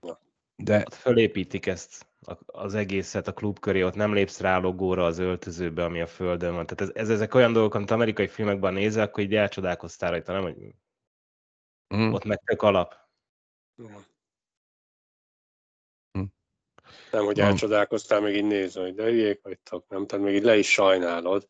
[0.02, 0.20] Ja.
[0.56, 2.06] De Ott fölépítik ezt
[2.46, 6.54] az egészet a klub köré, ott nem lépsz rá logóra az öltözőbe, ami a földön
[6.54, 6.66] van.
[6.66, 10.42] Tehát ez, ez ezek olyan dolgok, amit amerikai filmekben nézel, akkor így elcsodálkoztál rajta, nem?
[10.42, 10.74] Hogy
[11.96, 12.94] mm, ott meg tök alap.
[13.76, 14.13] Igen.
[17.10, 20.06] Nem, hogy elcsodálkoztál, még így nézve, hogy de hülyék vagytok, nem?
[20.06, 21.48] Tehát még így le is sajnálod.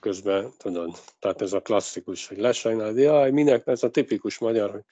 [0.00, 4.84] Közben, tudod, tehát ez a klasszikus, hogy lesajnálod, jaj, minek, ez a tipikus magyar, hogy,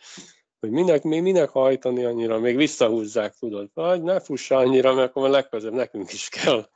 [0.61, 5.29] hogy minek, mi, minek hajtani annyira, még visszahúzzák, tudod, vagy ne fussa annyira, mert akkor
[5.29, 6.69] legközelebb nekünk is kell.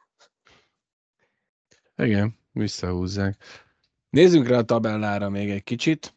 [1.96, 3.36] igen, visszahúzzák.
[4.10, 6.14] Nézzünk rá a tabellára még egy kicsit.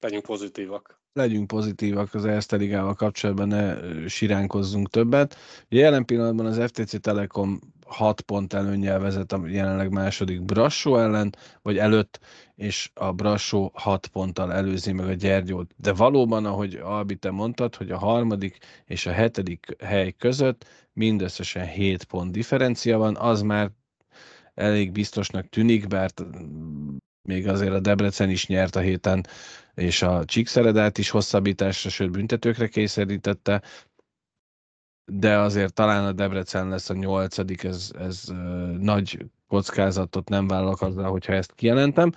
[0.00, 1.01] Legyünk pozitívak.
[1.12, 3.76] Legyünk pozitívak az Erste Ligával kapcsolatban, ne
[4.08, 5.36] siránkozzunk többet.
[5.68, 11.78] Jelen pillanatban az FTC Telekom 6 pont előnyel vezet a jelenleg második Brassó ellen, vagy
[11.78, 12.20] előtt,
[12.54, 15.70] és a Brassó 6 ponttal előzi meg a Gyergyót.
[15.76, 21.66] De valóban, ahogy Albi, te mondtad, hogy a harmadik és a hetedik hely között mindösszesen
[21.66, 23.70] 7 pont differencia van, az már
[24.54, 26.10] elég biztosnak tűnik, bár
[27.22, 29.26] még azért a Debrecen is nyert a héten,
[29.74, 33.62] és a Csíkszeredát is hosszabbításra, sőt büntetőkre kényszerítette,
[35.04, 38.24] de azért talán a Debrecen lesz a nyolcadik, ez, ez
[38.78, 42.12] nagy kockázatot nem vállalok azzal, hogyha ezt kijelentem.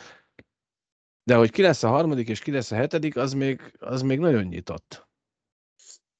[1.23, 4.19] De hogy ki lesz a harmadik és ki lesz a hetedik, az még, az még
[4.19, 5.07] nagyon nyitott.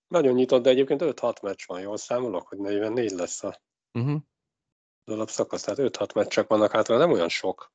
[0.07, 4.21] Nagyon nyitott, de egyébként 5-6 meccs van, jól számolok, hogy 44 lesz a Uh-huh.
[5.03, 7.73] az alapszakasz, tehát 5-6 meccsek vannak hátra, nem olyan sok.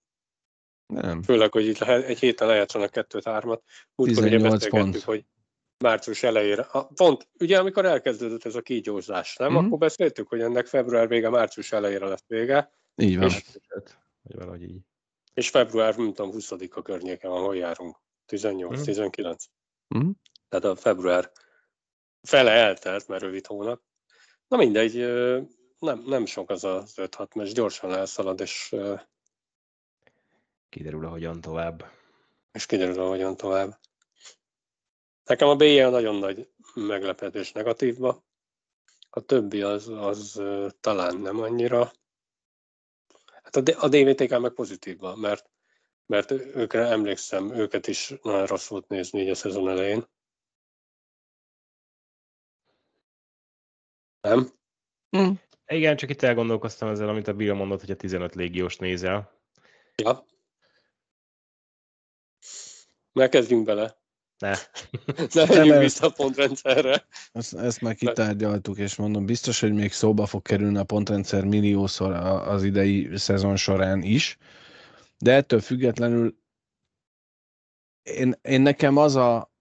[0.90, 1.22] Nem.
[1.22, 3.62] Főleg, hogy itt lehet, egy héten lejátszanak kettőt-hármat.
[3.94, 5.04] Múltkor ugye 18 beszélgettük, pont.
[5.04, 5.24] hogy
[5.78, 6.62] március elejére.
[6.62, 9.52] A, pont, ugye amikor elkezdődött ez a kígyózás, nem?
[9.52, 9.64] Mhm.
[9.64, 13.26] Akkor beszéltük, hogy ennek február vége, március elejére lesz vége, Így van.
[13.26, 13.44] És-
[14.22, 14.80] Vagy valahogy így.
[15.34, 17.96] és február, nem tudom, 20-a környéken van, hol járunk?
[18.26, 18.84] 18, Mhm.
[18.84, 19.44] 19.
[19.88, 20.10] Mhm.
[20.48, 21.30] Tehát a február
[22.22, 23.82] fele eltelt, mert rövid hónap.
[24.48, 24.96] Na mindegy,
[25.78, 28.74] nem, nem sok az az 5-6 meccs, gyorsan elszalad, és,
[30.70, 31.90] Kiderül, ahogyan tovább.
[32.52, 33.78] és kiderül, hogyan tovább.
[35.24, 38.24] Nekem a BL nagyon nagy meglepetés negatívba.
[39.10, 40.42] A többi az, az
[40.80, 41.92] talán nem annyira.
[43.42, 45.50] Hát a, DVTK meg pozitívban, mert,
[46.06, 50.06] mert őkre emlékszem, őket is nagyon rossz volt nézni így a szezon elején.
[54.20, 54.52] Nem?
[55.10, 55.32] Mhm.
[55.66, 59.32] Igen, csak itt elgondolkoztam ezzel, amit a Bill mondott, hogy a 15 légiós nézel.
[59.96, 60.28] Ja.
[63.12, 63.98] Mert kezdjünk bele.
[64.38, 64.54] Ne.
[65.34, 67.06] Ne menjünk vissza a pontrendszerre.
[67.32, 72.12] Ezt, ezt már kitárgyaltuk, és mondom, biztos, hogy még szóba fog kerülni a pontrendszer milliószor
[72.12, 74.36] az idei szezon során is,
[75.18, 76.38] de ettől függetlenül
[78.02, 79.52] én, én nekem az a,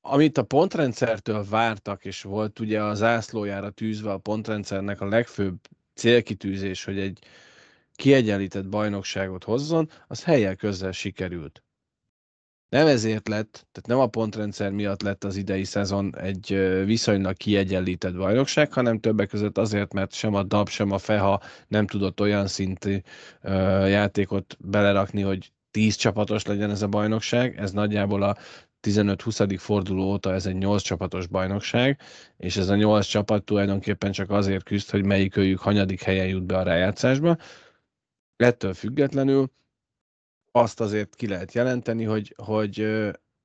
[0.00, 5.58] amit a pontrendszertől vártak, és volt ugye az zászlójára tűzve a pontrendszernek a legfőbb
[5.94, 7.18] célkitűzés, hogy egy
[7.94, 11.65] kiegyenlített bajnokságot hozzon, az helyek közel sikerült.
[12.68, 16.46] Nem ezért lett, tehát nem a pontrendszer miatt lett az idei szezon egy
[16.84, 21.86] viszonylag kiegyenlített bajnokság, hanem többek között azért, mert sem a DAB, sem a FEHA nem
[21.86, 22.98] tudott olyan szintű
[23.86, 27.56] játékot belerakni, hogy 10 csapatos legyen ez a bajnokság.
[27.58, 28.36] Ez nagyjából a
[28.82, 29.56] 15-20.
[29.58, 32.00] forduló óta ez egy 8 csapatos bajnokság,
[32.36, 36.46] és ez a 8 csapat tulajdonképpen csak azért küzd, hogy melyik őjük hanyadik helyen jut
[36.46, 37.36] be a rájátszásba.
[38.36, 39.50] Ettől függetlenül
[40.56, 42.76] azt azért ki lehet jelenteni, hogy, hogy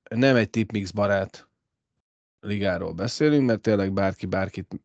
[0.09, 1.49] nem egy tipmix barát
[2.39, 4.81] ligáról beszélünk, mert tényleg bárki bárkit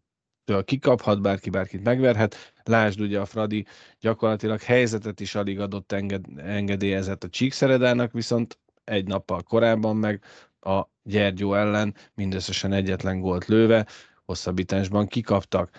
[0.64, 2.52] kikaphat, bárki bárkit megverhet.
[2.64, 3.66] Lásd ugye a Fradi
[4.00, 10.22] gyakorlatilag helyzetet is alig adott enged, engedélyezett a Csíkszeredának, viszont egy nappal korábban meg
[10.60, 13.86] a Gyergyó ellen mindösszesen egyetlen gólt lőve,
[14.24, 15.70] hosszabbításban kikaptak.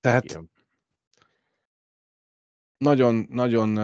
[0.00, 0.52] Tehát Igen
[2.84, 3.78] nagyon, nagyon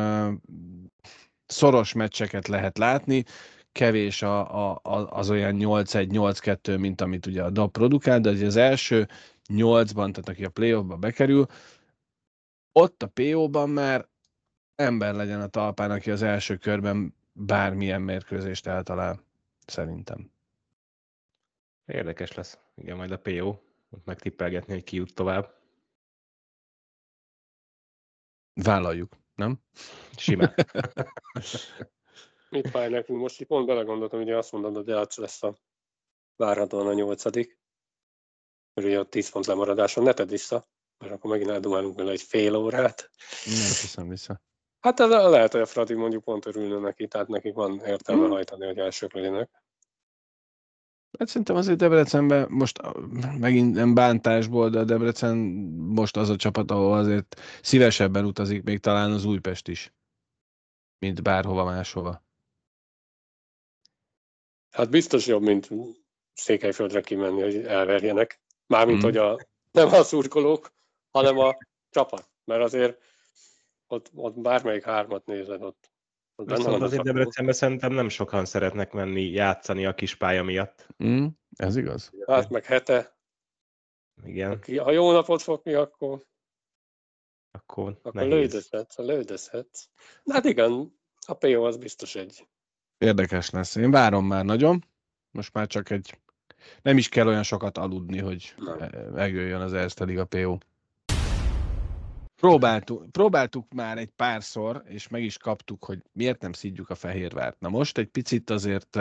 [1.46, 3.24] szoros meccseket lehet látni,
[3.72, 9.08] kevés a, a, az olyan 8-1-8-2, mint amit ugye a DAP produkál, de az első
[9.48, 11.46] 8-ban, tehát aki a playoffba bekerül,
[12.72, 14.08] ott a PO-ban már
[14.74, 19.24] ember legyen a talpán, aki az első körben bármilyen mérkőzést eltalál,
[19.66, 20.30] szerintem.
[21.86, 22.58] Érdekes lesz.
[22.74, 23.48] Igen, majd a PO,
[23.90, 25.59] ott megtippelgetni, hogy ki jut tovább.
[28.62, 29.58] Vállaljuk, nem?
[30.16, 30.54] Simán.
[32.50, 33.18] Mit fáj nekünk?
[33.20, 35.56] Most itt pont belegondoltam, hogy azt mondod, hogy Elcs lesz a
[36.36, 37.58] várhatóan a nyolcadik.
[38.74, 40.68] Ugye a 10 pont lemaradáson ne tedd vissza,
[40.98, 43.10] mert akkor megint eldumálunk vele egy fél órát.
[43.44, 44.40] Nem hiszem vissza.
[44.80, 48.30] Hát ez lehet, hogy a Fradi mondjuk pont örülne neki, tehát nekik van értelme hmm.
[48.30, 49.59] hajtani, hogy elsők legyenek.
[51.18, 52.80] Hát szerintem azért Debrecenben most
[53.38, 55.36] megint nem bántásból, de a Debrecen
[55.76, 59.92] most az a csapat, ahol azért szívesebben utazik még talán az Újpest is,
[60.98, 62.22] mint bárhova máshova.
[64.70, 65.68] Hát biztos jobb, mint
[66.32, 68.40] Székelyföldre kimenni, hogy elverjenek.
[68.66, 69.02] Mármint, mm.
[69.02, 69.38] hogy a,
[69.70, 70.72] nem a szurkolók,
[71.10, 71.56] hanem a
[71.90, 72.28] csapat.
[72.44, 73.02] Mert azért
[73.86, 75.89] ott, ott bármelyik hármat nézed, ott
[76.44, 80.86] Viszont azért Debrecenben szerintem nem sokan szeretnek menni játszani a kis pálya miatt.
[81.04, 81.26] Mm,
[81.56, 82.12] ez igaz.
[82.26, 83.18] Hát meg hete.
[84.24, 84.50] Igen.
[84.50, 86.28] Aki, ha jó napot fog ki, akkor
[87.50, 89.88] akkor, akkor lődözhetsz, lődözhetsz.
[90.26, 92.48] Hát igen, a PO az biztos egy.
[92.98, 93.74] Érdekes lesz.
[93.74, 94.84] Én várom már nagyon.
[95.30, 96.18] Most már csak egy...
[96.82, 98.54] Nem is kell olyan sokat aludni, hogy
[99.12, 100.58] megjöjjön az Erste Liga PO.
[102.40, 107.60] Próbáltuk, próbáltuk már egy párszor, és meg is kaptuk, hogy miért nem szidjuk a Fehérvárt.
[107.60, 108.98] Na most egy picit azért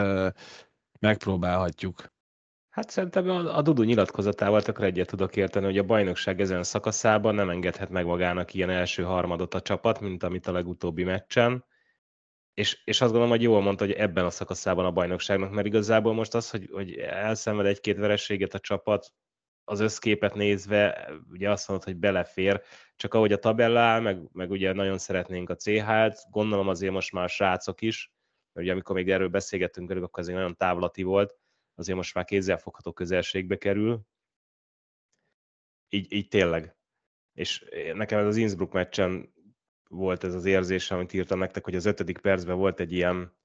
[0.98, 2.12] megpróbálhatjuk.
[2.70, 7.34] Hát szerintem a, a Dudu nyilatkozatával tökre egyet tudok érteni, hogy a bajnokság ezen szakaszában
[7.34, 11.64] nem engedhet meg magának ilyen első harmadot a csapat, mint amit a legutóbbi meccsen.
[12.54, 16.14] És, és azt gondolom, hogy jól mondta, hogy ebben a szakaszában a bajnokságnak, mert igazából
[16.14, 19.12] most az, hogy, hogy elszenved egy-két verességet a csapat,
[19.64, 22.62] az összképet nézve ugye azt mondod, hogy belefér,
[23.00, 27.12] csak ahogy a tabella áll, meg, meg ugye nagyon szeretnénk a CH-t, gondolom azért most
[27.12, 28.12] már a srácok is,
[28.52, 31.36] mert ugye amikor még erről beszélgettünk velük, akkor azért nagyon távlati volt,
[31.74, 34.00] azért most már kézzelfogható közelségbe kerül.
[35.88, 36.76] Így, így tényleg.
[37.32, 39.34] És nekem ez az Innsbruck meccsen
[39.88, 43.38] volt ez az érzés, amit írtam nektek, hogy az ötödik percben volt egy ilyen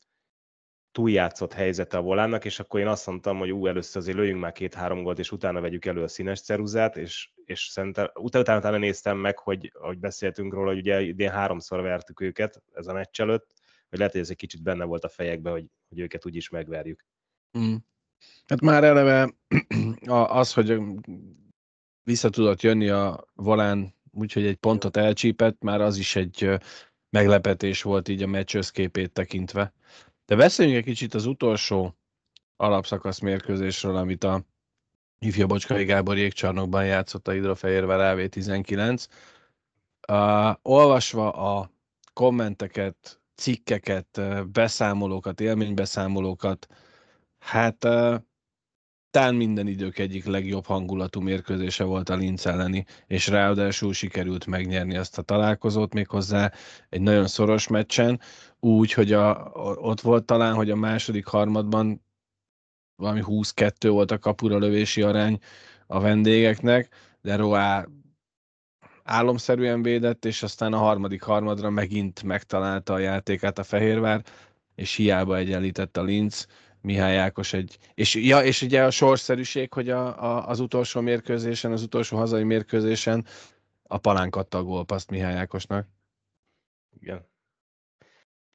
[0.95, 4.51] túljátszott helyzete a volánnak, és akkor én azt mondtam, hogy ú, először azért lőjünk már
[4.51, 8.77] két-három gólt, és utána vegyük elő a színes ceruzát, és, és szerintem utána, utána, utána
[8.77, 13.21] néztem meg, hogy ahogy beszéltünk róla, hogy ugye idén háromszor vertük őket ez a meccs
[13.21, 13.53] előtt,
[13.89, 17.05] hogy lehet, hogy ez egy kicsit benne volt a fejekben, hogy, hogy őket úgyis megverjük.
[17.57, 17.75] Mm.
[18.45, 19.33] Hát már eleve
[20.39, 20.81] az, hogy
[22.03, 26.59] vissza tudott jönni a volán, úgyhogy egy pontot elcsípett, már az is egy
[27.09, 29.73] meglepetés volt így a meccs összképét tekintve.
[30.25, 31.95] De beszéljünk egy kicsit az utolsó
[32.55, 34.43] alapszakasz mérkőzésről, amit a
[35.19, 39.05] ifja Bocskai Gábor jégcsarnokban játszott a Hidrofehérvár AV19.
[40.11, 41.71] Uh, olvasva a
[42.13, 44.21] kommenteket, cikkeket,
[44.51, 46.67] beszámolókat, élménybeszámolókat,
[47.39, 48.15] hát uh,
[49.15, 54.97] talán minden idők egyik legjobb hangulatú mérkőzése volt a Linz elleni, és ráadásul sikerült megnyerni
[54.97, 56.51] azt a találkozót méghozzá
[56.89, 58.19] egy nagyon szoros meccsen,
[58.65, 62.03] úgy, hogy a, ott volt talán, hogy a második harmadban
[62.95, 65.39] valami 22 volt a kapura lövési arány
[65.87, 66.89] a vendégeknek,
[67.21, 67.87] de Roá
[69.03, 74.23] álomszerűen védett, és aztán a harmadik harmadra megint megtalálta a játékát a Fehérvár,
[74.75, 76.47] és hiába egyenlített a Linz,
[76.81, 77.77] Mihály Ákos egy...
[77.93, 82.43] És, ja, és ugye a sorszerűség, hogy a, a, az utolsó mérkőzésen, az utolsó hazai
[82.43, 83.25] mérkőzésen
[83.83, 85.87] a palánk adta a gólpaszt Mihály Ákosnak.
[86.99, 87.33] Igen.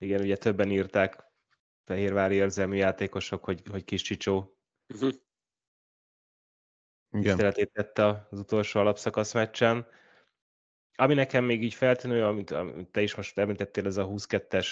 [0.00, 1.24] Igen, ugye többen írták
[1.84, 4.58] fehérvári érzelmű játékosok, hogy, hogy kis Csicsó
[4.94, 5.10] uh-huh.
[7.10, 9.86] tiszteletét tette az utolsó alapszakasz meccsen.
[10.94, 14.68] Ami nekem még így feltűnő, amit, amit te is most említettél, ez a 22-es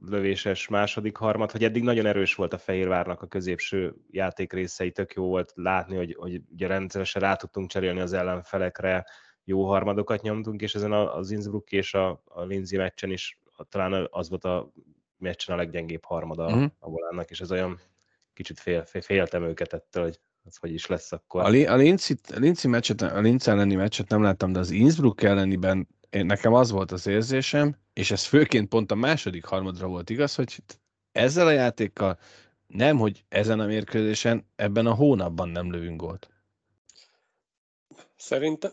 [0.00, 5.12] lövéses második harmad, hogy eddig nagyon erős volt a Fehérvárnak a középső játék részei, tök
[5.12, 9.06] jó volt látni, hogy, hogy ugye rendszeresen rá tudtunk cserélni az ellenfelekre,
[9.44, 14.28] jó harmadokat nyomtunk, és ezen az Innsbruck és a, a Lindsay meccsen is talán az
[14.28, 14.72] volt a
[15.16, 16.70] meccsen a leggyengébb harmada uh-huh.
[16.78, 17.80] a volánnak, és ez olyan
[18.32, 21.42] kicsit fél, fél, féltem őket ettől, hogy az hogy is lesz akkor.
[21.42, 25.22] A, a, Lindsay, a Lindsay meccset, a Lindsay elleni meccset nem láttam, de az Innsbruck
[25.22, 30.10] elleniben én, nekem az volt az érzésem, és ez főként pont a második harmadra volt
[30.10, 30.62] igaz, hogy
[31.12, 32.18] ezzel a játékkal
[32.66, 36.30] nem, hogy ezen a mérkőzésen, ebben a hónapban nem lövünk gólt.
[38.16, 38.72] Szerintem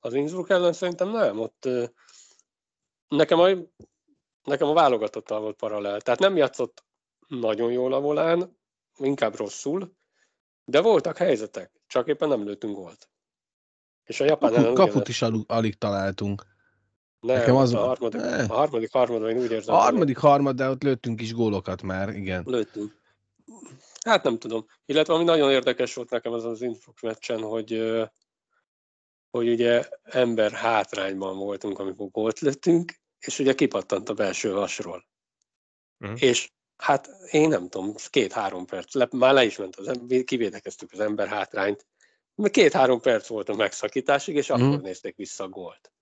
[0.00, 1.40] az Innsbruck ellen szerintem nem.
[1.40, 1.68] Ott
[3.08, 3.48] nekem a,
[4.44, 6.00] nekem a válogatottal volt paralel.
[6.00, 6.84] Tehát nem játszott
[7.28, 8.58] nagyon jól a volán,
[8.98, 9.92] inkább rosszul,
[10.64, 13.08] de voltak helyzetek, csak éppen nem lőttünk gólt.
[14.04, 16.46] És a japán ellen Kaput is alig, alig találtunk.
[17.20, 18.42] Nem, Nekem az a, harmadik, ne.
[18.42, 19.74] a harmadik harmadban én úgy érzem.
[19.74, 22.42] A harmadik harmad, de ott lőttünk is gólokat már, igen.
[22.46, 23.02] Lőttünk.
[24.04, 24.66] Hát nem tudom.
[24.84, 28.00] Illetve ami nagyon érdekes volt nekem az az Innsbruck meccsen, hogy,
[29.30, 35.04] hogy ugye ember hátrányban voltunk, amikor gólt lőttünk, és ugye kipattant a belső vasról.
[36.00, 36.22] Uh-huh.
[36.22, 40.92] És hát én nem tudom, két-három perc, le, már le is ment az ember, kivédekeztük
[40.92, 41.86] az ember hátrányt,
[42.44, 44.68] két-három perc volt a megszakításig, és uh-huh.
[44.68, 45.94] akkor nézték vissza a gólt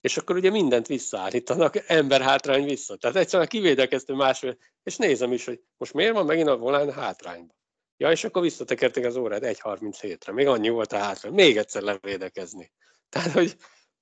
[0.00, 2.96] és akkor ugye mindent visszaállítanak, ember hátrány vissza.
[2.96, 7.54] Tehát egyszerűen kivédekeztő másfél, és nézem is, hogy most miért van megint a volán hátrányba.
[7.96, 12.72] Ja, és akkor visszatekerték az órát 1.37-re, még annyi volt a hátrány, még egyszer levédekezni.
[13.08, 13.56] Tehát, hogy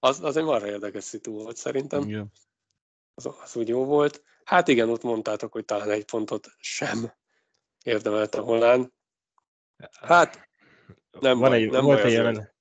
[0.06, 2.08] az, az egy marra érdekes szitu volt szerintem.
[2.08, 2.32] Igen.
[3.14, 4.22] Az, az úgy jó volt.
[4.44, 7.12] Hát igen, ott mondtátok, hogy talán egy pontot sem
[7.84, 8.94] érdemelt a volán.
[10.00, 10.48] Hát
[11.20, 12.54] nem van baj, egy, nem volt baj egy jelen,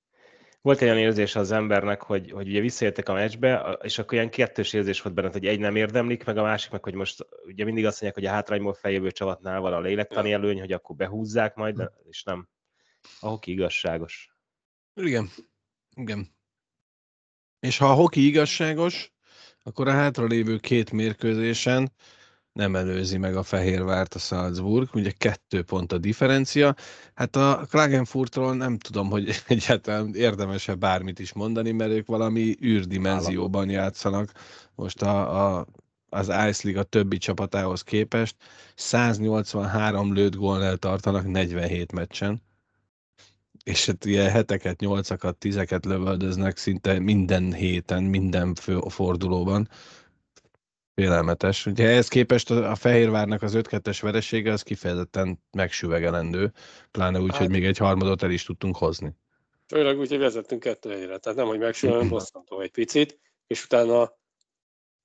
[0.62, 4.30] volt egy olyan érzés az embernek, hogy, hogy ugye visszajöttek a meccsbe, és akkor ilyen
[4.30, 7.64] kettős érzés volt benne, hogy egy nem érdemlik, meg a másik, meg hogy most ugye
[7.64, 11.56] mindig azt mondják, hogy a hátrányból feljövő csavatnál van a lélektani előny, hogy akkor behúzzák
[11.56, 12.50] majd, de, és nem.
[13.20, 14.36] A hoki igazságos.
[14.94, 15.30] Igen.
[15.96, 16.35] Igen.
[17.66, 19.14] És ha a hoki igazságos,
[19.64, 21.92] akkor a hátralévő két mérkőzésen
[22.54, 26.76] nem előzi meg a Fehérvárt a Salzburg, ugye kettő pont a differencia.
[27.14, 33.70] Hát a Klagenfurtról nem tudom, hogy egyáltalán érdemesebb bármit is mondani, mert ők valami űrdimenzióban
[33.70, 34.32] játszanak
[34.76, 35.66] most a, a,
[36.10, 38.36] az Ice League a többi csapatához képest.
[38.76, 42.42] 183 lőtt gólnál tartanak 47 meccsen
[43.66, 48.56] és hát ilyen heteket, nyolcakat, tizeket lövöldöznek szinte minden héten, minden
[48.88, 49.70] fordulóban.
[50.96, 51.66] Félelmetes.
[51.66, 56.52] Ugye ehhez képest a Fehérvárnak az 5-2-es veresége az kifejezetten megsüvegelendő,
[56.92, 59.16] pláne úgy, hát, hogy még egy harmadot el is tudtunk hozni.
[59.68, 64.18] Főleg úgy, hogy vezettünk kettő egyre, tehát nem, hogy megsüvegelendő, bosszantó egy picit, és utána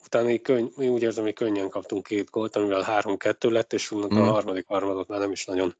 [0.04, 4.08] utána így könny, úgy érzem, hogy könnyen kaptunk két gólt, amivel 3-2 lett, és onnan
[4.08, 4.20] hmm.
[4.20, 5.76] a harmadik harmadot már nem is nagyon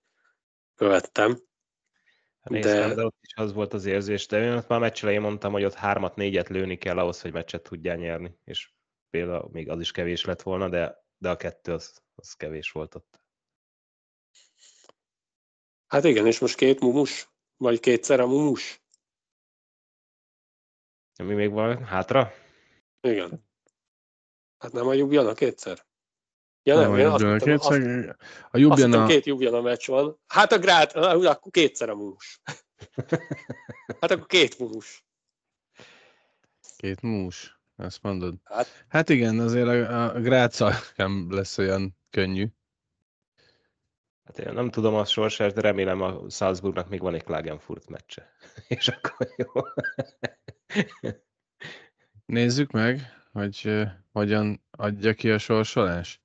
[0.75, 1.49] követtem.
[2.43, 2.95] De...
[2.95, 5.75] de ott is az volt az érzés, de én ott már meccs mondtam, hogy ott
[5.75, 8.73] hármat, négyet lőni kell ahhoz, hogy meccset tudjál nyerni, és
[9.11, 12.95] például még az is kevés lett volna, de, de a kettő az, az kevés volt
[12.95, 13.21] ott.
[15.87, 17.29] Hát igen, és most két mumus?
[17.57, 18.83] Vagy kétszer a mumus?
[21.23, 22.33] Mi még van hátra?
[23.01, 23.49] Igen.
[24.59, 25.89] Hát nem a Jubjana kétszer?
[26.63, 28.17] Ja nem, nem én azt mondtam, kétszer, azt,
[28.51, 29.03] a Jubjana...
[29.03, 30.19] azt két Jubjana meccs van.
[30.27, 32.41] Hát a Grát, akkor kétszer a mumus.
[34.01, 35.05] hát akkor két mumus.
[36.77, 37.59] Két mumus.
[37.77, 38.35] Azt mondod?
[38.45, 42.47] Hát, hát igen, azért a, a Gráca nem lesz olyan könnyű.
[44.25, 48.33] Hát én nem tudom a sorsát, de remélem a Salzburgnak még van egy Klagenfurt meccse.
[48.69, 49.63] És akkor jó.
[52.27, 53.01] Nézzük meg,
[53.33, 56.21] hogy uh, hogyan adja ki a sorsolás.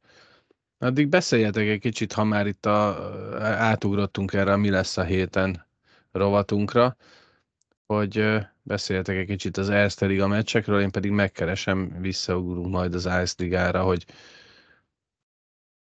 [0.78, 3.10] Addig beszéljetek egy kicsit, ha már itt a,
[3.42, 5.66] átugrottunk erre a mi lesz a héten
[6.12, 6.96] rovatunkra,
[7.86, 13.34] hogy beszéljetek egy kicsit az Erste Liga meccsekről, én pedig megkeresem, visszaugrunk majd az Ice
[13.38, 14.06] Ligára, hogy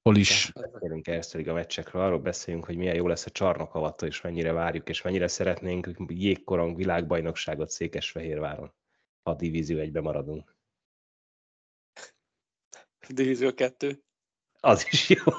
[0.01, 4.21] hol is Beszélünk Erste Liga meccsekről, arról beszéljünk, hogy milyen jó lesz a csarnokavatta, és
[4.21, 8.73] mennyire várjuk, és mennyire szeretnénk jégkorong világbajnokságot Székesfehérváron.
[9.23, 10.55] Ha a divízió egybe maradunk.
[13.09, 14.03] Divízió 2.
[14.63, 15.33] Az is jó.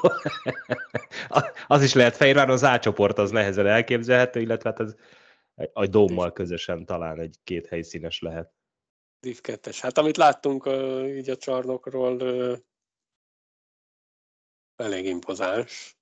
[1.67, 4.95] az is lehet Fehérváron, az A csoport az nehezen elképzelhető, illetve hát ez
[5.73, 8.53] a Dómmal közösen talán egy két helyszínes lehet.
[9.21, 12.55] Div 2 Hát amit láttunk ö, így a csarnokról, ö,
[14.77, 15.97] elég impozáns.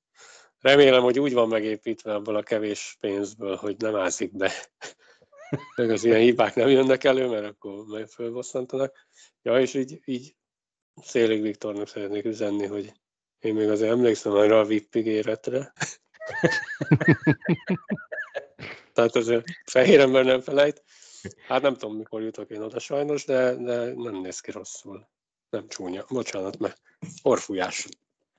[0.58, 4.52] Remélem, hogy úgy van megépítve ebből a kevés pénzből, hogy nem ászik be.
[5.76, 9.06] Meg az ilyen hibák nem jönnek elő, mert akkor fölbosszantanak.
[9.42, 10.36] Ja, és így, így
[11.02, 12.92] Szélig Viktornak szeretnék üzenni, hogy
[13.40, 15.72] én még azért emlékszem arra a VIP ígéretre.
[18.92, 20.82] Tehát azért fehér ember nem felejt.
[21.46, 25.08] Hát nem tudom, mikor jutok én oda sajnos, de, de nem néz ki rosszul.
[25.50, 26.04] Nem csúnya.
[26.08, 26.80] Bocsánat, mert
[27.22, 27.88] orfújás.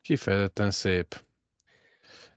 [0.02, 1.22] Kifejezetten szép.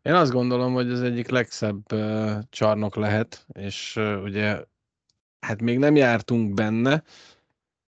[0.02, 4.64] Én azt gondolom, hogy ez egyik legszebb uh, csarnok lehet, és uh, ugye,
[5.40, 7.02] hát még nem jártunk benne,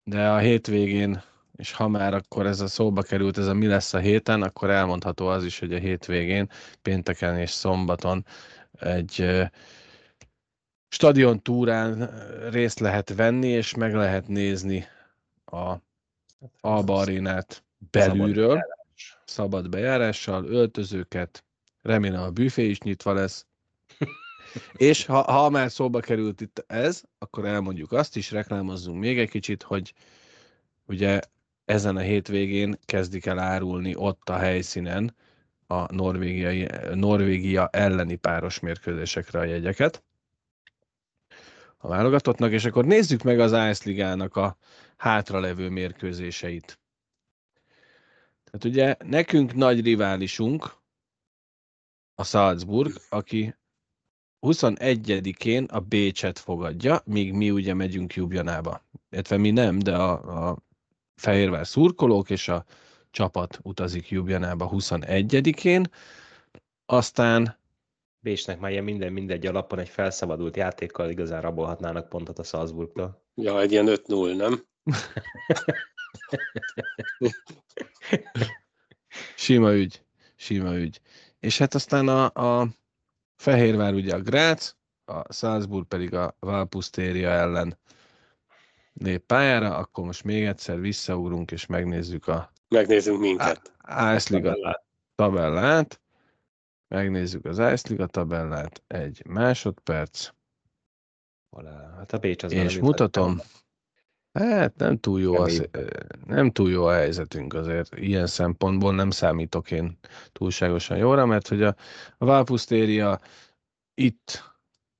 [0.03, 1.23] de a hétvégén,
[1.55, 4.69] és ha már akkor ez a szóba került, ez a mi lesz a héten, akkor
[4.69, 6.49] elmondható az is, hogy a hétvégén,
[6.81, 8.25] pénteken és szombaton
[8.79, 9.25] egy
[10.87, 12.09] stadion túrán
[12.49, 14.85] részt lehet venni, és meg lehet nézni
[15.45, 15.73] a
[16.59, 18.65] Alba Arénát belülről
[19.25, 21.43] szabad bejárással, öltözőket,
[21.81, 23.45] remélem a büfé is nyitva lesz.
[24.73, 29.29] És ha, ha már szóba került itt ez, akkor elmondjuk azt is, reklámozzunk még egy
[29.29, 29.93] kicsit, hogy
[30.85, 31.19] ugye
[31.65, 35.15] ezen a hétvégén kezdik el árulni ott a helyszínen
[35.67, 40.03] a norvégiai, Norvégia elleni páros mérkőzésekre a jegyeket
[41.77, 44.57] a válogatottnak, és akkor nézzük meg az Ice Ligának a
[44.97, 46.79] hátralevő mérkőzéseit.
[48.43, 50.75] Tehát ugye nekünk nagy riválisunk
[52.15, 53.55] a Salzburg, aki
[54.41, 58.85] 21-én a Bécset fogadja, míg mi ugye megyünk Jubjanába.
[59.09, 60.57] Illetve mi nem, de a, a
[61.15, 62.65] Fehérvár szurkolók és a
[63.11, 65.89] csapat utazik Jubjanába 21-én.
[66.85, 67.57] Aztán
[68.25, 73.23] Bécsnek már ilyen minden mindegy alapon egy felszabadult játékkal igazán rabolhatnának pontot a Salzburgtól.
[73.35, 74.65] Ja, egy ilyen 5-0, nem?
[79.35, 80.03] Sima ügy,
[80.35, 81.01] sima ügy.
[81.39, 82.23] És hát aztán a,
[82.61, 82.67] a
[83.35, 87.77] Fehérvár ugye a Grác, a Salzburg pedig a Valpusztéria ellen
[88.99, 93.73] lép pályára, akkor most még egyszer visszaugrunk és megnézzük a Megnézzünk minket.
[94.15, 94.67] Ice
[95.15, 96.01] tabellát.
[96.87, 98.83] Megnézzük az Ice Liga tabellát.
[98.87, 100.29] Egy másodperc.
[101.97, 103.41] Hát a Bécs az és mutatom.
[104.33, 105.69] Hát nem túl jó, az,
[106.25, 107.95] nem túl jó a helyzetünk azért.
[107.95, 109.97] Ilyen szempontból nem számítok én
[110.31, 111.75] túlságosan jóra, mert hogy a,
[112.17, 113.19] a Valpusztéria
[113.93, 114.54] itt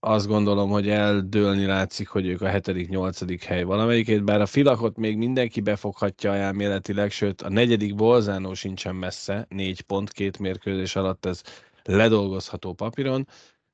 [0.08, 3.42] azt gondolom, hogy eldőlni látszik, hogy ők a 7.-8.
[3.46, 9.46] hely valamelyikét, bár a filakot még mindenki befoghatja elméletileg, sőt a negyedik Bolzánó sincsen messze,
[9.50, 11.42] négy pont, két mérkőzés alatt ez
[11.84, 13.28] ledolgozható papíron,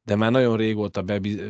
[0.03, 1.03] de már nagyon régóta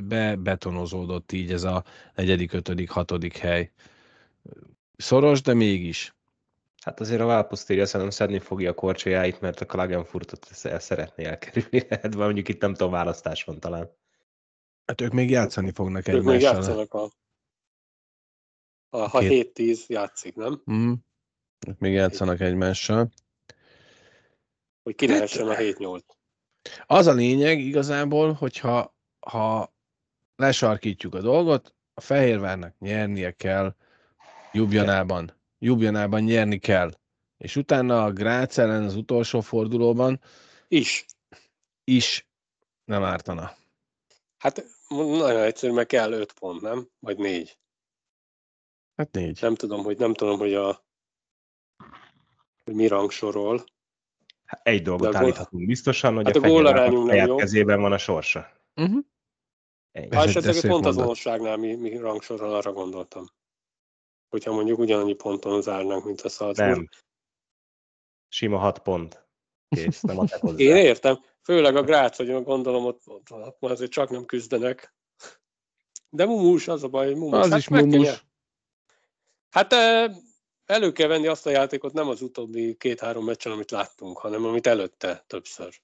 [0.03, 1.83] bebetonozódott így ez a
[2.15, 3.71] negyedik, ötödik, hatodik hely.
[4.97, 6.15] Szoros, de mégis.
[6.83, 10.47] Hát azért a Valpusztéria szerintem szedni fogja a korcsolyáit, mert a Klagenfurtot
[10.79, 11.85] szeretné elkerülni.
[11.89, 13.99] Hát mondjuk itt nem tudom, választás van talán.
[14.85, 17.09] Hát ők még játszani fognak Ők még játszanak a...
[18.89, 20.61] a ha 7-10 játszik, nem?
[20.71, 20.93] Mm.
[21.67, 23.11] Ők még játszanak egymással.
[24.83, 26.01] Hogy ki lehessen a 7-8.
[26.85, 29.73] Az a lényeg igazából, hogyha ha
[30.35, 33.75] lesarkítjuk a dolgot, a Fehérvárnak nyernie kell
[34.51, 35.39] Jubjanában.
[35.59, 36.91] Jubjanában nyerni kell.
[37.37, 40.21] És utána a Grác ellen az utolsó fordulóban
[40.67, 41.05] is,
[41.83, 42.27] is
[42.85, 43.59] nem ártana.
[44.41, 46.87] Hát nagyon egyszerű, mert kell öt pont, nem?
[46.99, 47.59] Vagy négy.
[48.95, 49.37] Hát négy.
[49.41, 50.85] Nem tudom, hogy nem tudom, hogy a
[52.63, 53.63] hogy mi rangsorol.
[54.45, 57.35] Hát egy dolgot állíthatunk biztosan, hogy hát a, a gólarányunk nem jó.
[57.35, 58.51] kezében van a sorsa.
[58.75, 59.03] Uh-huh.
[60.09, 63.25] Ha esetleg pont azonosságnál mi, mi rangsorol, arra gondoltam.
[64.29, 66.75] Hogyha mondjuk ugyanannyi ponton zárnánk, mint a Salzburg.
[66.75, 66.89] Nem.
[68.27, 69.27] Sima hat pont.
[69.69, 70.17] Kész, nem
[70.57, 71.19] Én értem.
[71.43, 74.95] Főleg a Grác, hogy gondolom, ott, ott, ott már azért csak nem küzdenek.
[76.09, 77.39] De mumus, az a baj, mumus.
[77.39, 78.25] Az hát is mumus.
[79.49, 79.73] Hát
[80.65, 84.67] elő kell venni azt a játékot nem az utóbbi két-három meccsen, amit láttunk, hanem amit
[84.67, 85.81] előtte többször.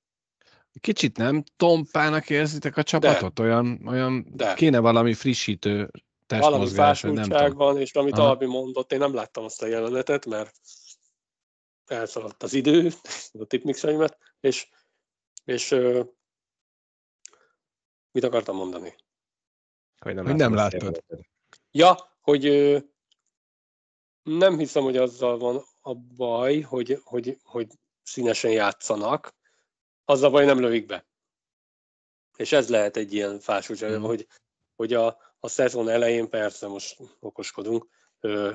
[0.82, 3.34] Kicsit nem tompának érzitek a csapatot?
[3.34, 3.44] De.
[3.44, 4.54] Olyan, olyan De.
[4.54, 5.92] kéne valami frissítő
[6.26, 7.58] testmozgás, valami nem tudom.
[7.58, 8.28] van, és amit Aha.
[8.28, 10.56] Albi mondott, én nem láttam azt a jelenetet, mert
[11.86, 12.92] elszaladt az idő,
[13.40, 14.70] a tipmixeimet, és,
[15.48, 15.70] és
[18.12, 18.96] mit akartam mondani?
[20.00, 21.04] Hogy nem, hogy nem láttad.
[21.72, 22.44] Ja, hogy
[24.24, 27.68] nem hiszem, hogy azzal van a baj, hogy, hogy, hogy
[28.04, 29.36] színesen játszanak,
[30.06, 31.08] az a baj, nem lövik be.
[32.38, 34.02] És ez lehet egy ilyen fásúság, mm.
[34.02, 34.28] hogy,
[34.76, 37.88] hogy a, a szezon elején, persze most okoskodunk,
[38.20, 38.54] ö,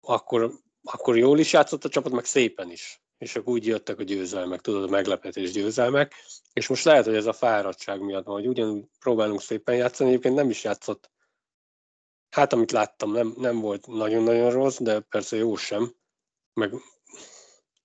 [0.00, 3.01] akkor, akkor jól is játszott a csapat, meg szépen is.
[3.22, 6.14] És akkor úgy jöttek a győzelmek, tudod, a meglepetés győzelmek.
[6.52, 10.34] És most lehet, hogy ez a fáradtság miatt van, hogy ugyanúgy próbálunk szépen játszani, egyébként
[10.34, 11.10] nem is játszott
[12.32, 15.94] Hát, amit láttam, nem, nem volt nagyon-nagyon rossz, de persze jó sem.
[16.54, 16.72] Meg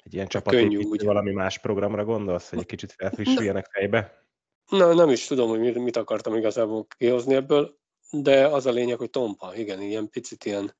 [0.03, 1.03] egy ilyen csapat könnyű, úgy.
[1.03, 4.25] valami más programra gondolsz, hogy egy kicsit felfrissüljenek fejbe?
[4.69, 7.77] Na, nem is tudom, hogy mit, mit akartam igazából kihozni ebből,
[8.11, 10.75] de az a lényeg, hogy tompa, igen, ilyen picit ilyen,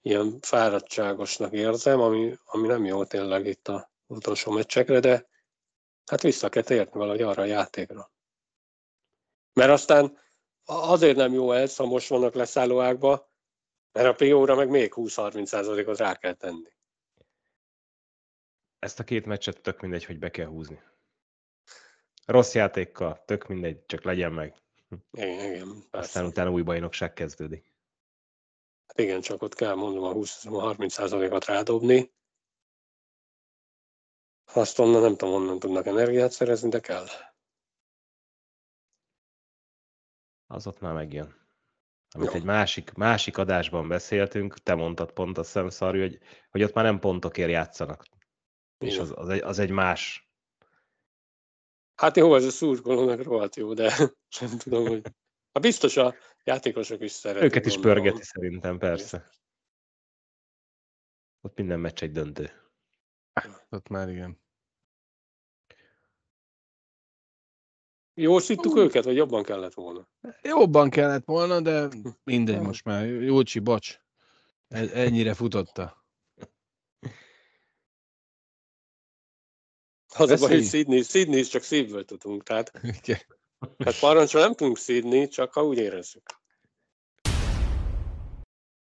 [0.00, 5.28] ilyen fáradtságosnak érzem, ami, ami nem jó tényleg itt a utolsó meccsekre, de
[6.06, 8.12] hát vissza kell térni valahogy arra a játékra.
[9.52, 10.18] Mert aztán
[10.64, 13.30] azért nem jó ez, ha most vannak leszállóákba,
[13.92, 16.72] mert a PO-ra meg még 20-30%-ot rá kell tenni.
[18.78, 20.82] Ezt a két meccset tök mindegy, hogy be kell húzni.
[22.24, 24.56] Rossz játékkal, tök mindegy, csak legyen meg.
[25.12, 25.68] Igen, igen.
[25.90, 26.08] Persze.
[26.08, 27.72] Aztán utána új bajnokság kezdődik.
[28.86, 32.12] Hát igen, csak ott kell mondom a 20-30%-ot rádobni.
[34.52, 37.06] Azt onnan nem tudom, onnan tudnak energiát szerezni, de kell.
[40.50, 41.38] az ott már megjön.
[42.10, 42.34] Amit Jó.
[42.34, 46.18] egy másik, másik adásban beszéltünk, te mondtad pont a szemszarjú, hogy,
[46.50, 48.04] hogy ott már nem pontokért játszanak.
[48.78, 48.94] Igen.
[48.94, 50.30] És az, az, egy, az egy más.
[51.94, 53.92] Hát jó, ez a szurkolónak rohadt jó, de
[54.40, 55.02] nem tudom, hogy...
[55.52, 57.50] Hát biztos a játékosok is szeretik.
[57.50, 58.02] Őket is gondolom.
[58.02, 59.30] pörgeti szerintem, persze.
[61.40, 62.59] Ott minden meccs egy döntő.
[63.70, 64.40] Ott már igen.
[68.14, 70.08] Jó szittuk őket, vagy jobban kellett volna?
[70.42, 71.88] Jobban kellett volna, de
[72.24, 73.06] mindegy most már.
[73.06, 74.00] Jócsi, bocs.
[74.68, 76.04] E- ennyire futotta.
[80.16, 82.70] Az a baj, hogy Sydney, Sydney csak szívből tudunk, tehát
[83.84, 86.22] hát parancsra nem tudunk szídni, csak ha úgy érezzük.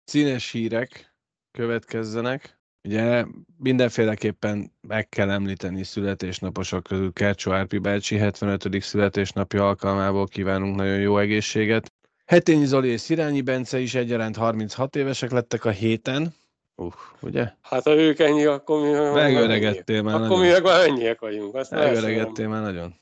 [0.04, 1.14] Színes hírek
[1.50, 2.62] következzenek.
[2.84, 3.24] Ugye
[3.58, 8.82] mindenféleképpen meg kell említeni születésnaposok közül Kercsó Árpi bácsi 75.
[8.82, 11.92] születésnapja alkalmából kívánunk nagyon jó egészséget.
[12.24, 16.34] Hetényi Zoli és Szirányi Bence is egyaránt 36 évesek lettek a héten.
[16.76, 17.52] Uh, ugye?
[17.62, 18.90] Hát ha ők ennyi, akkor mi...
[19.20, 21.54] Megöregettél már Akkor mi meg már ennyiek vagyunk.
[21.54, 22.94] Azt Megöregettél már nagyon.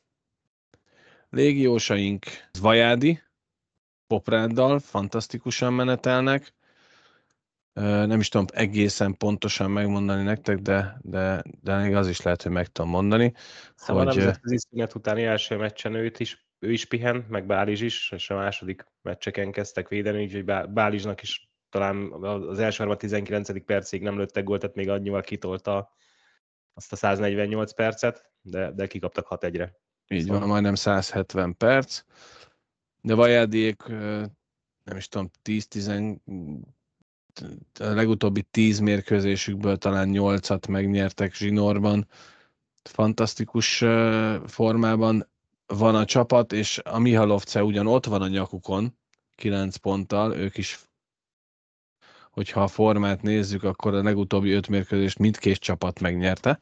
[1.31, 2.27] Légiósaink
[2.61, 3.23] Vajádi,
[4.07, 6.53] Popráddal fantasztikusan menetelnek
[7.81, 12.53] nem is tudom egészen pontosan megmondani nektek, de, de, de még az is lehet, hogy
[12.53, 13.35] meg tudom mondani.
[13.75, 14.19] Szóval hogy...
[14.19, 18.35] az iszünet utáni első meccsen őt is, ő is pihen, meg Bális is, és a
[18.35, 23.65] második meccseken kezdtek védeni, úgyhogy Bálizsnak is talán az első a 19.
[23.65, 25.93] percig nem lőttek gólt, tehát még annyival kitolta
[26.75, 29.77] azt a 148 percet, de, de kikaptak 6-1-re.
[30.09, 30.39] Így szóval...
[30.39, 32.03] van, majdnem 170 perc.
[33.01, 33.83] De Vajádiék,
[34.85, 36.19] nem is tudom, 10-10
[37.81, 42.09] a legutóbbi tíz mérkőzésükből talán nyolcat megnyertek zsinórban.
[42.83, 43.79] Fantasztikus
[44.47, 45.29] formában
[45.67, 48.99] van a csapat, és a Mihalovce ugyan ott van a nyakukon,
[49.35, 50.79] kilenc ponttal, ők is
[52.33, 56.59] hogyha a formát nézzük, akkor a legutóbbi öt mérkőzést mindkét csapat megnyerte.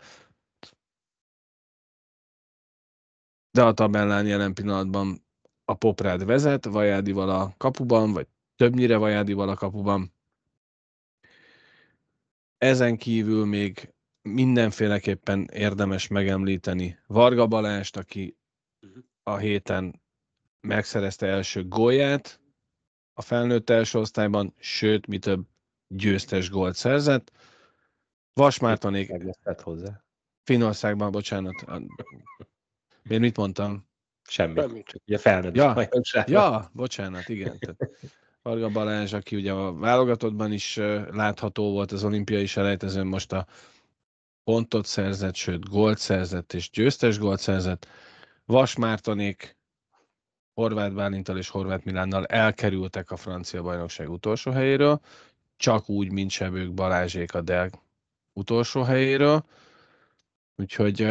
[3.51, 5.25] De a tabellán jelen pillanatban
[5.65, 10.13] a Poprád vezet, Vajádival a kapuban, vagy többnyire Vajádival a kapuban.
[12.61, 13.93] Ezen kívül még
[14.23, 18.37] mindenféleképpen érdemes megemlíteni Varga Balást, aki
[18.81, 18.99] mhm.
[19.23, 20.03] a héten
[20.61, 22.41] megszerezte első gólját
[23.13, 25.47] a felnőtt első osztályban, sőt, mi több
[25.89, 27.33] győztes gólt szerzett.
[28.33, 29.13] Vas Mártonék...
[29.63, 30.05] hozzá.
[30.43, 31.65] Finországban, bocsánat.
[33.09, 33.89] Én mit mondtam?
[34.29, 34.61] Semmi.
[34.61, 34.83] Semmi.
[34.83, 35.55] Csak ugye felnőtt.
[35.55, 35.89] Ja,
[36.27, 37.59] ja, bocsánat, igen.
[37.59, 37.91] Tehát
[38.43, 40.77] Varga Balázs, aki ugye a válogatottban is
[41.11, 43.47] látható volt az olimpiai selejtezőn, most a
[44.45, 47.87] pontot szerzett, sőt gólt szerzett és győztes gólt szerzett.
[48.45, 49.57] Vas Mártonék
[50.55, 55.01] Horváth Bálintal és Horváth Milánnal elkerültek a francia bajnokság utolsó helyéről,
[55.57, 57.71] csak úgy, mint Sebők Balázsék a Del
[58.33, 59.45] utolsó helyéről.
[60.57, 61.09] Úgyhogy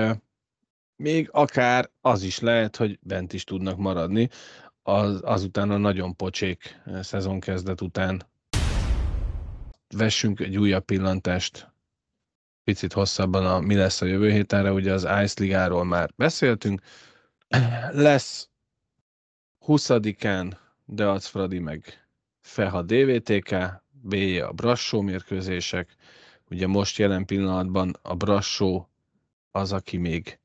[0.96, 4.30] még akár az is lehet, hogy bent is tudnak maradni
[4.94, 8.24] az, azután a nagyon pocsék szezonkezdet után.
[9.96, 11.72] Vessünk egy újabb pillantást
[12.64, 16.82] picit hosszabban a mi lesz a jövő hétenre, ugye az Ice Ligáról már beszéltünk.
[17.92, 18.50] Lesz
[19.68, 22.08] 20-án Deac Fradi meg
[22.42, 23.56] Feha DVTK,
[24.02, 24.14] b
[24.48, 25.96] a Brassó mérkőzések.
[26.50, 28.90] Ugye most jelen pillanatban a Brassó
[29.52, 30.40] az, aki még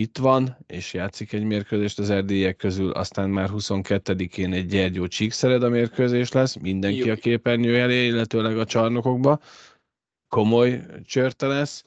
[0.00, 5.62] itt van, és játszik egy mérkőzést az erdélyek közül, aztán már 22-én egy Gyergyó Csíkszered
[5.62, 7.12] a mérkőzés lesz, mindenki Jó.
[7.12, 9.40] a képernyő elé, illetőleg a csarnokokba.
[10.28, 11.84] Komoly csörte lesz.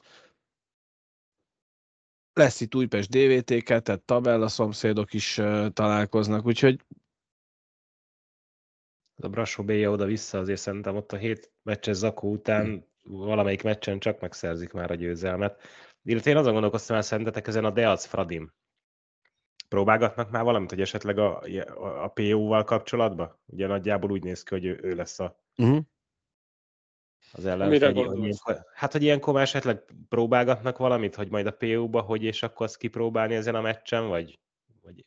[2.32, 6.80] Lesz itt Újpest DVTK, tehát tabella szomszédok is uh, találkoznak, úgyhogy
[9.22, 12.66] a Brassó Béja oda-vissza, azért szerintem ott a hét meccses zakó után
[13.02, 13.14] hm.
[13.16, 15.62] valamelyik meccsen csak megszerzik már a győzelmet.
[16.04, 18.52] Illetve én azon gondolkoztam el szerintetek ezen a Deac Fradim.
[19.68, 23.38] Próbálgatnak már valamit, hogy esetleg a, a, a PO-val kapcsolatban?
[23.46, 25.82] Ugye nagyjából úgy néz ki, hogy ő, ő lesz a, uh-huh.
[27.32, 27.92] az ellenfél.
[27.92, 32.66] Hogy hát, hogy ilyenkor már esetleg próbálgatnak valamit, hogy majd a PO-ba, hogy és akkor
[32.66, 34.40] azt kipróbálni ezen a meccsen, vagy,
[34.82, 35.04] vagy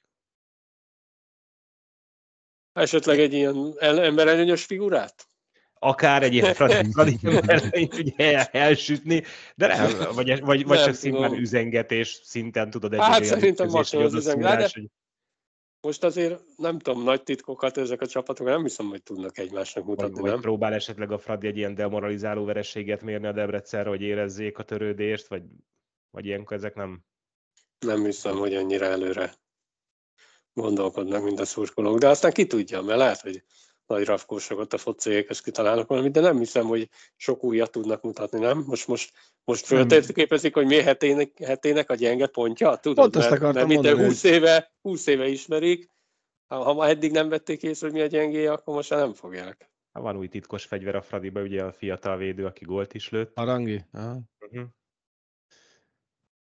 [2.73, 5.26] Esetleg egy ilyen emberelőnyös figurát?
[5.79, 7.17] Akár egy ilyen Fradi
[8.03, 9.23] ugye elsütni,
[9.55, 14.05] de nem, vagy, vagy, vagy nem, csak szintén üzengetés szinten tudod egy Hát szerintem maximum
[14.05, 14.89] az üzengetés, hogy...
[15.81, 20.13] Most azért nem tudom, nagy titkokat ezek a csapatok, nem hiszem, hogy tudnak egymásnak mutatni,
[20.13, 20.31] vagy, nem?
[20.31, 24.63] Vagy próbál esetleg a Fradi egy ilyen demoralizáló verességet mérni a Debrecenre, hogy érezzék a
[24.63, 25.43] törődést, vagy,
[26.09, 27.03] vagy ilyenkor ezek nem...
[27.79, 29.33] Nem hiszem, hogy annyira előre
[30.53, 33.43] gondolkodnak, mint a szurkolók, de aztán ki tudja, mert lehet, hogy
[33.87, 38.63] nagy rafkósokat a focégekhez kitalálnak valamit, de nem hiszem, hogy sok újat tudnak mutatni, nem?
[38.67, 39.13] Most, most,
[39.43, 43.11] most föltérképezik, hogy mi hetének, hetének a gyenge pontja, tudod?
[43.11, 45.89] Pont mert, ezt mert minden 20 éve, 20 éve ismerik,
[46.47, 49.71] ha, ha ma eddig nem vették észre, hogy mi a gyengéje, akkor most nem fogják.
[49.91, 53.37] Van új titkos fegyver a Fradiba, ugye a fiatal védő, aki gólt is lőtt.
[53.37, 53.85] Arangi?
[53.91, 54.19] Aha.
[54.39, 54.67] Uh-huh.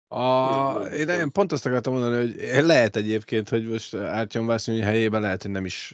[0.07, 5.21] A, én, én pont azt akartam mondani, hogy lehet egyébként, hogy most Ártyom Vászonyi helyében
[5.21, 5.93] lehet, hogy nem is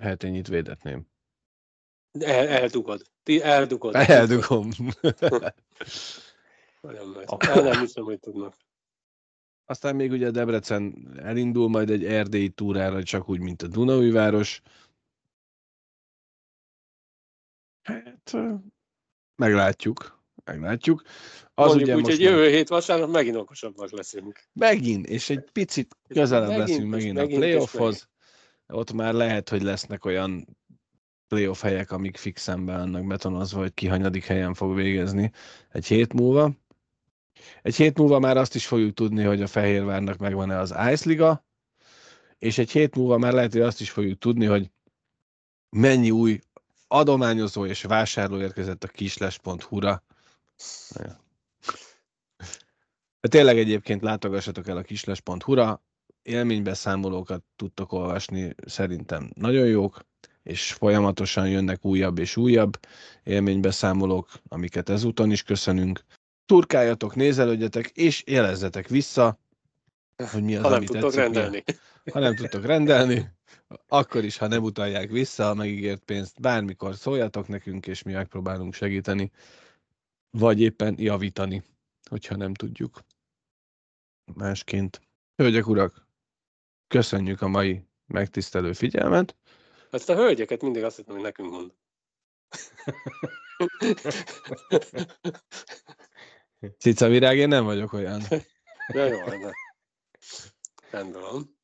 [0.00, 1.06] hetényit védetném.
[2.20, 3.02] El, eldugod.
[3.22, 3.94] Ti eldugod.
[3.94, 4.68] Eldugom.
[6.80, 7.24] Nagyon nagy.
[7.38, 8.54] El nem hiszem, hogy tudnak.
[9.64, 14.62] Aztán még ugye Debrecen elindul majd egy erdélyi túrára, csak úgy, mint a Dunaúj város.
[17.82, 18.36] Hát,
[19.36, 21.02] meglátjuk meglátjuk.
[21.54, 24.40] Az Mondjuk ugye úgy, hogy jövő hét vasárnap megint okosabbak leszünk.
[24.52, 28.08] Megint, és egy picit közelebb megint, leszünk megint, megint a playoffhoz.
[28.66, 30.56] Ott már lehet, hogy lesznek olyan
[31.28, 35.30] playoff helyek, amik fixen annak betonozva, hogy ki hanyadik helyen fog végezni
[35.72, 36.52] egy hét múlva.
[37.62, 41.44] Egy hét múlva már azt is fogjuk tudni, hogy a Fehérvárnak megvan-e az Ice Liga,
[42.38, 44.70] és egy hét múlva már lehet, hogy azt is fogjuk tudni, hogy
[45.70, 46.40] mennyi új
[46.88, 50.02] adományozó és vásárló érkezett a kisles.hu-ra,
[50.94, 51.22] Ja.
[53.20, 55.82] De tényleg egyébként látogassatok el a kisles.hu-ra,
[56.22, 60.04] élménybeszámolókat tudtok olvasni, szerintem nagyon jók,
[60.42, 62.78] és folyamatosan jönnek újabb és újabb
[63.22, 66.04] élménybeszámolók, amiket ezúton is köszönünk.
[66.46, 69.38] Turkáljatok, nézelődjetek, és jelezzetek vissza,
[70.30, 71.62] hogy mi az, ha nem amit tudtok tetszik, rendelni.
[72.04, 73.30] Mi, ha nem tudtok rendelni,
[73.88, 78.74] akkor is, ha nem utalják vissza a megígért pénzt, bármikor szóljatok nekünk, és mi megpróbálunk
[78.74, 79.30] segíteni
[80.38, 81.62] vagy éppen javítani,
[82.10, 83.00] hogyha nem tudjuk
[84.34, 85.00] másként.
[85.36, 86.08] Hölgyek, urak,
[86.86, 89.36] köszönjük a mai megtisztelő figyelmet.
[89.90, 91.74] Ezt a hölgyeket mindig azt hittem, hogy nekünk mond.
[96.78, 98.22] Cica virág, én nem vagyok olyan.
[98.88, 99.50] Ja, jó, ne.
[100.90, 101.58] Rendben van.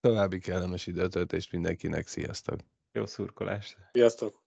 [0.00, 2.06] További kellemes időtöltést mindenkinek.
[2.06, 2.60] Sziasztok!
[2.92, 3.76] Jó szurkolást!
[3.92, 4.42] Sziasztok!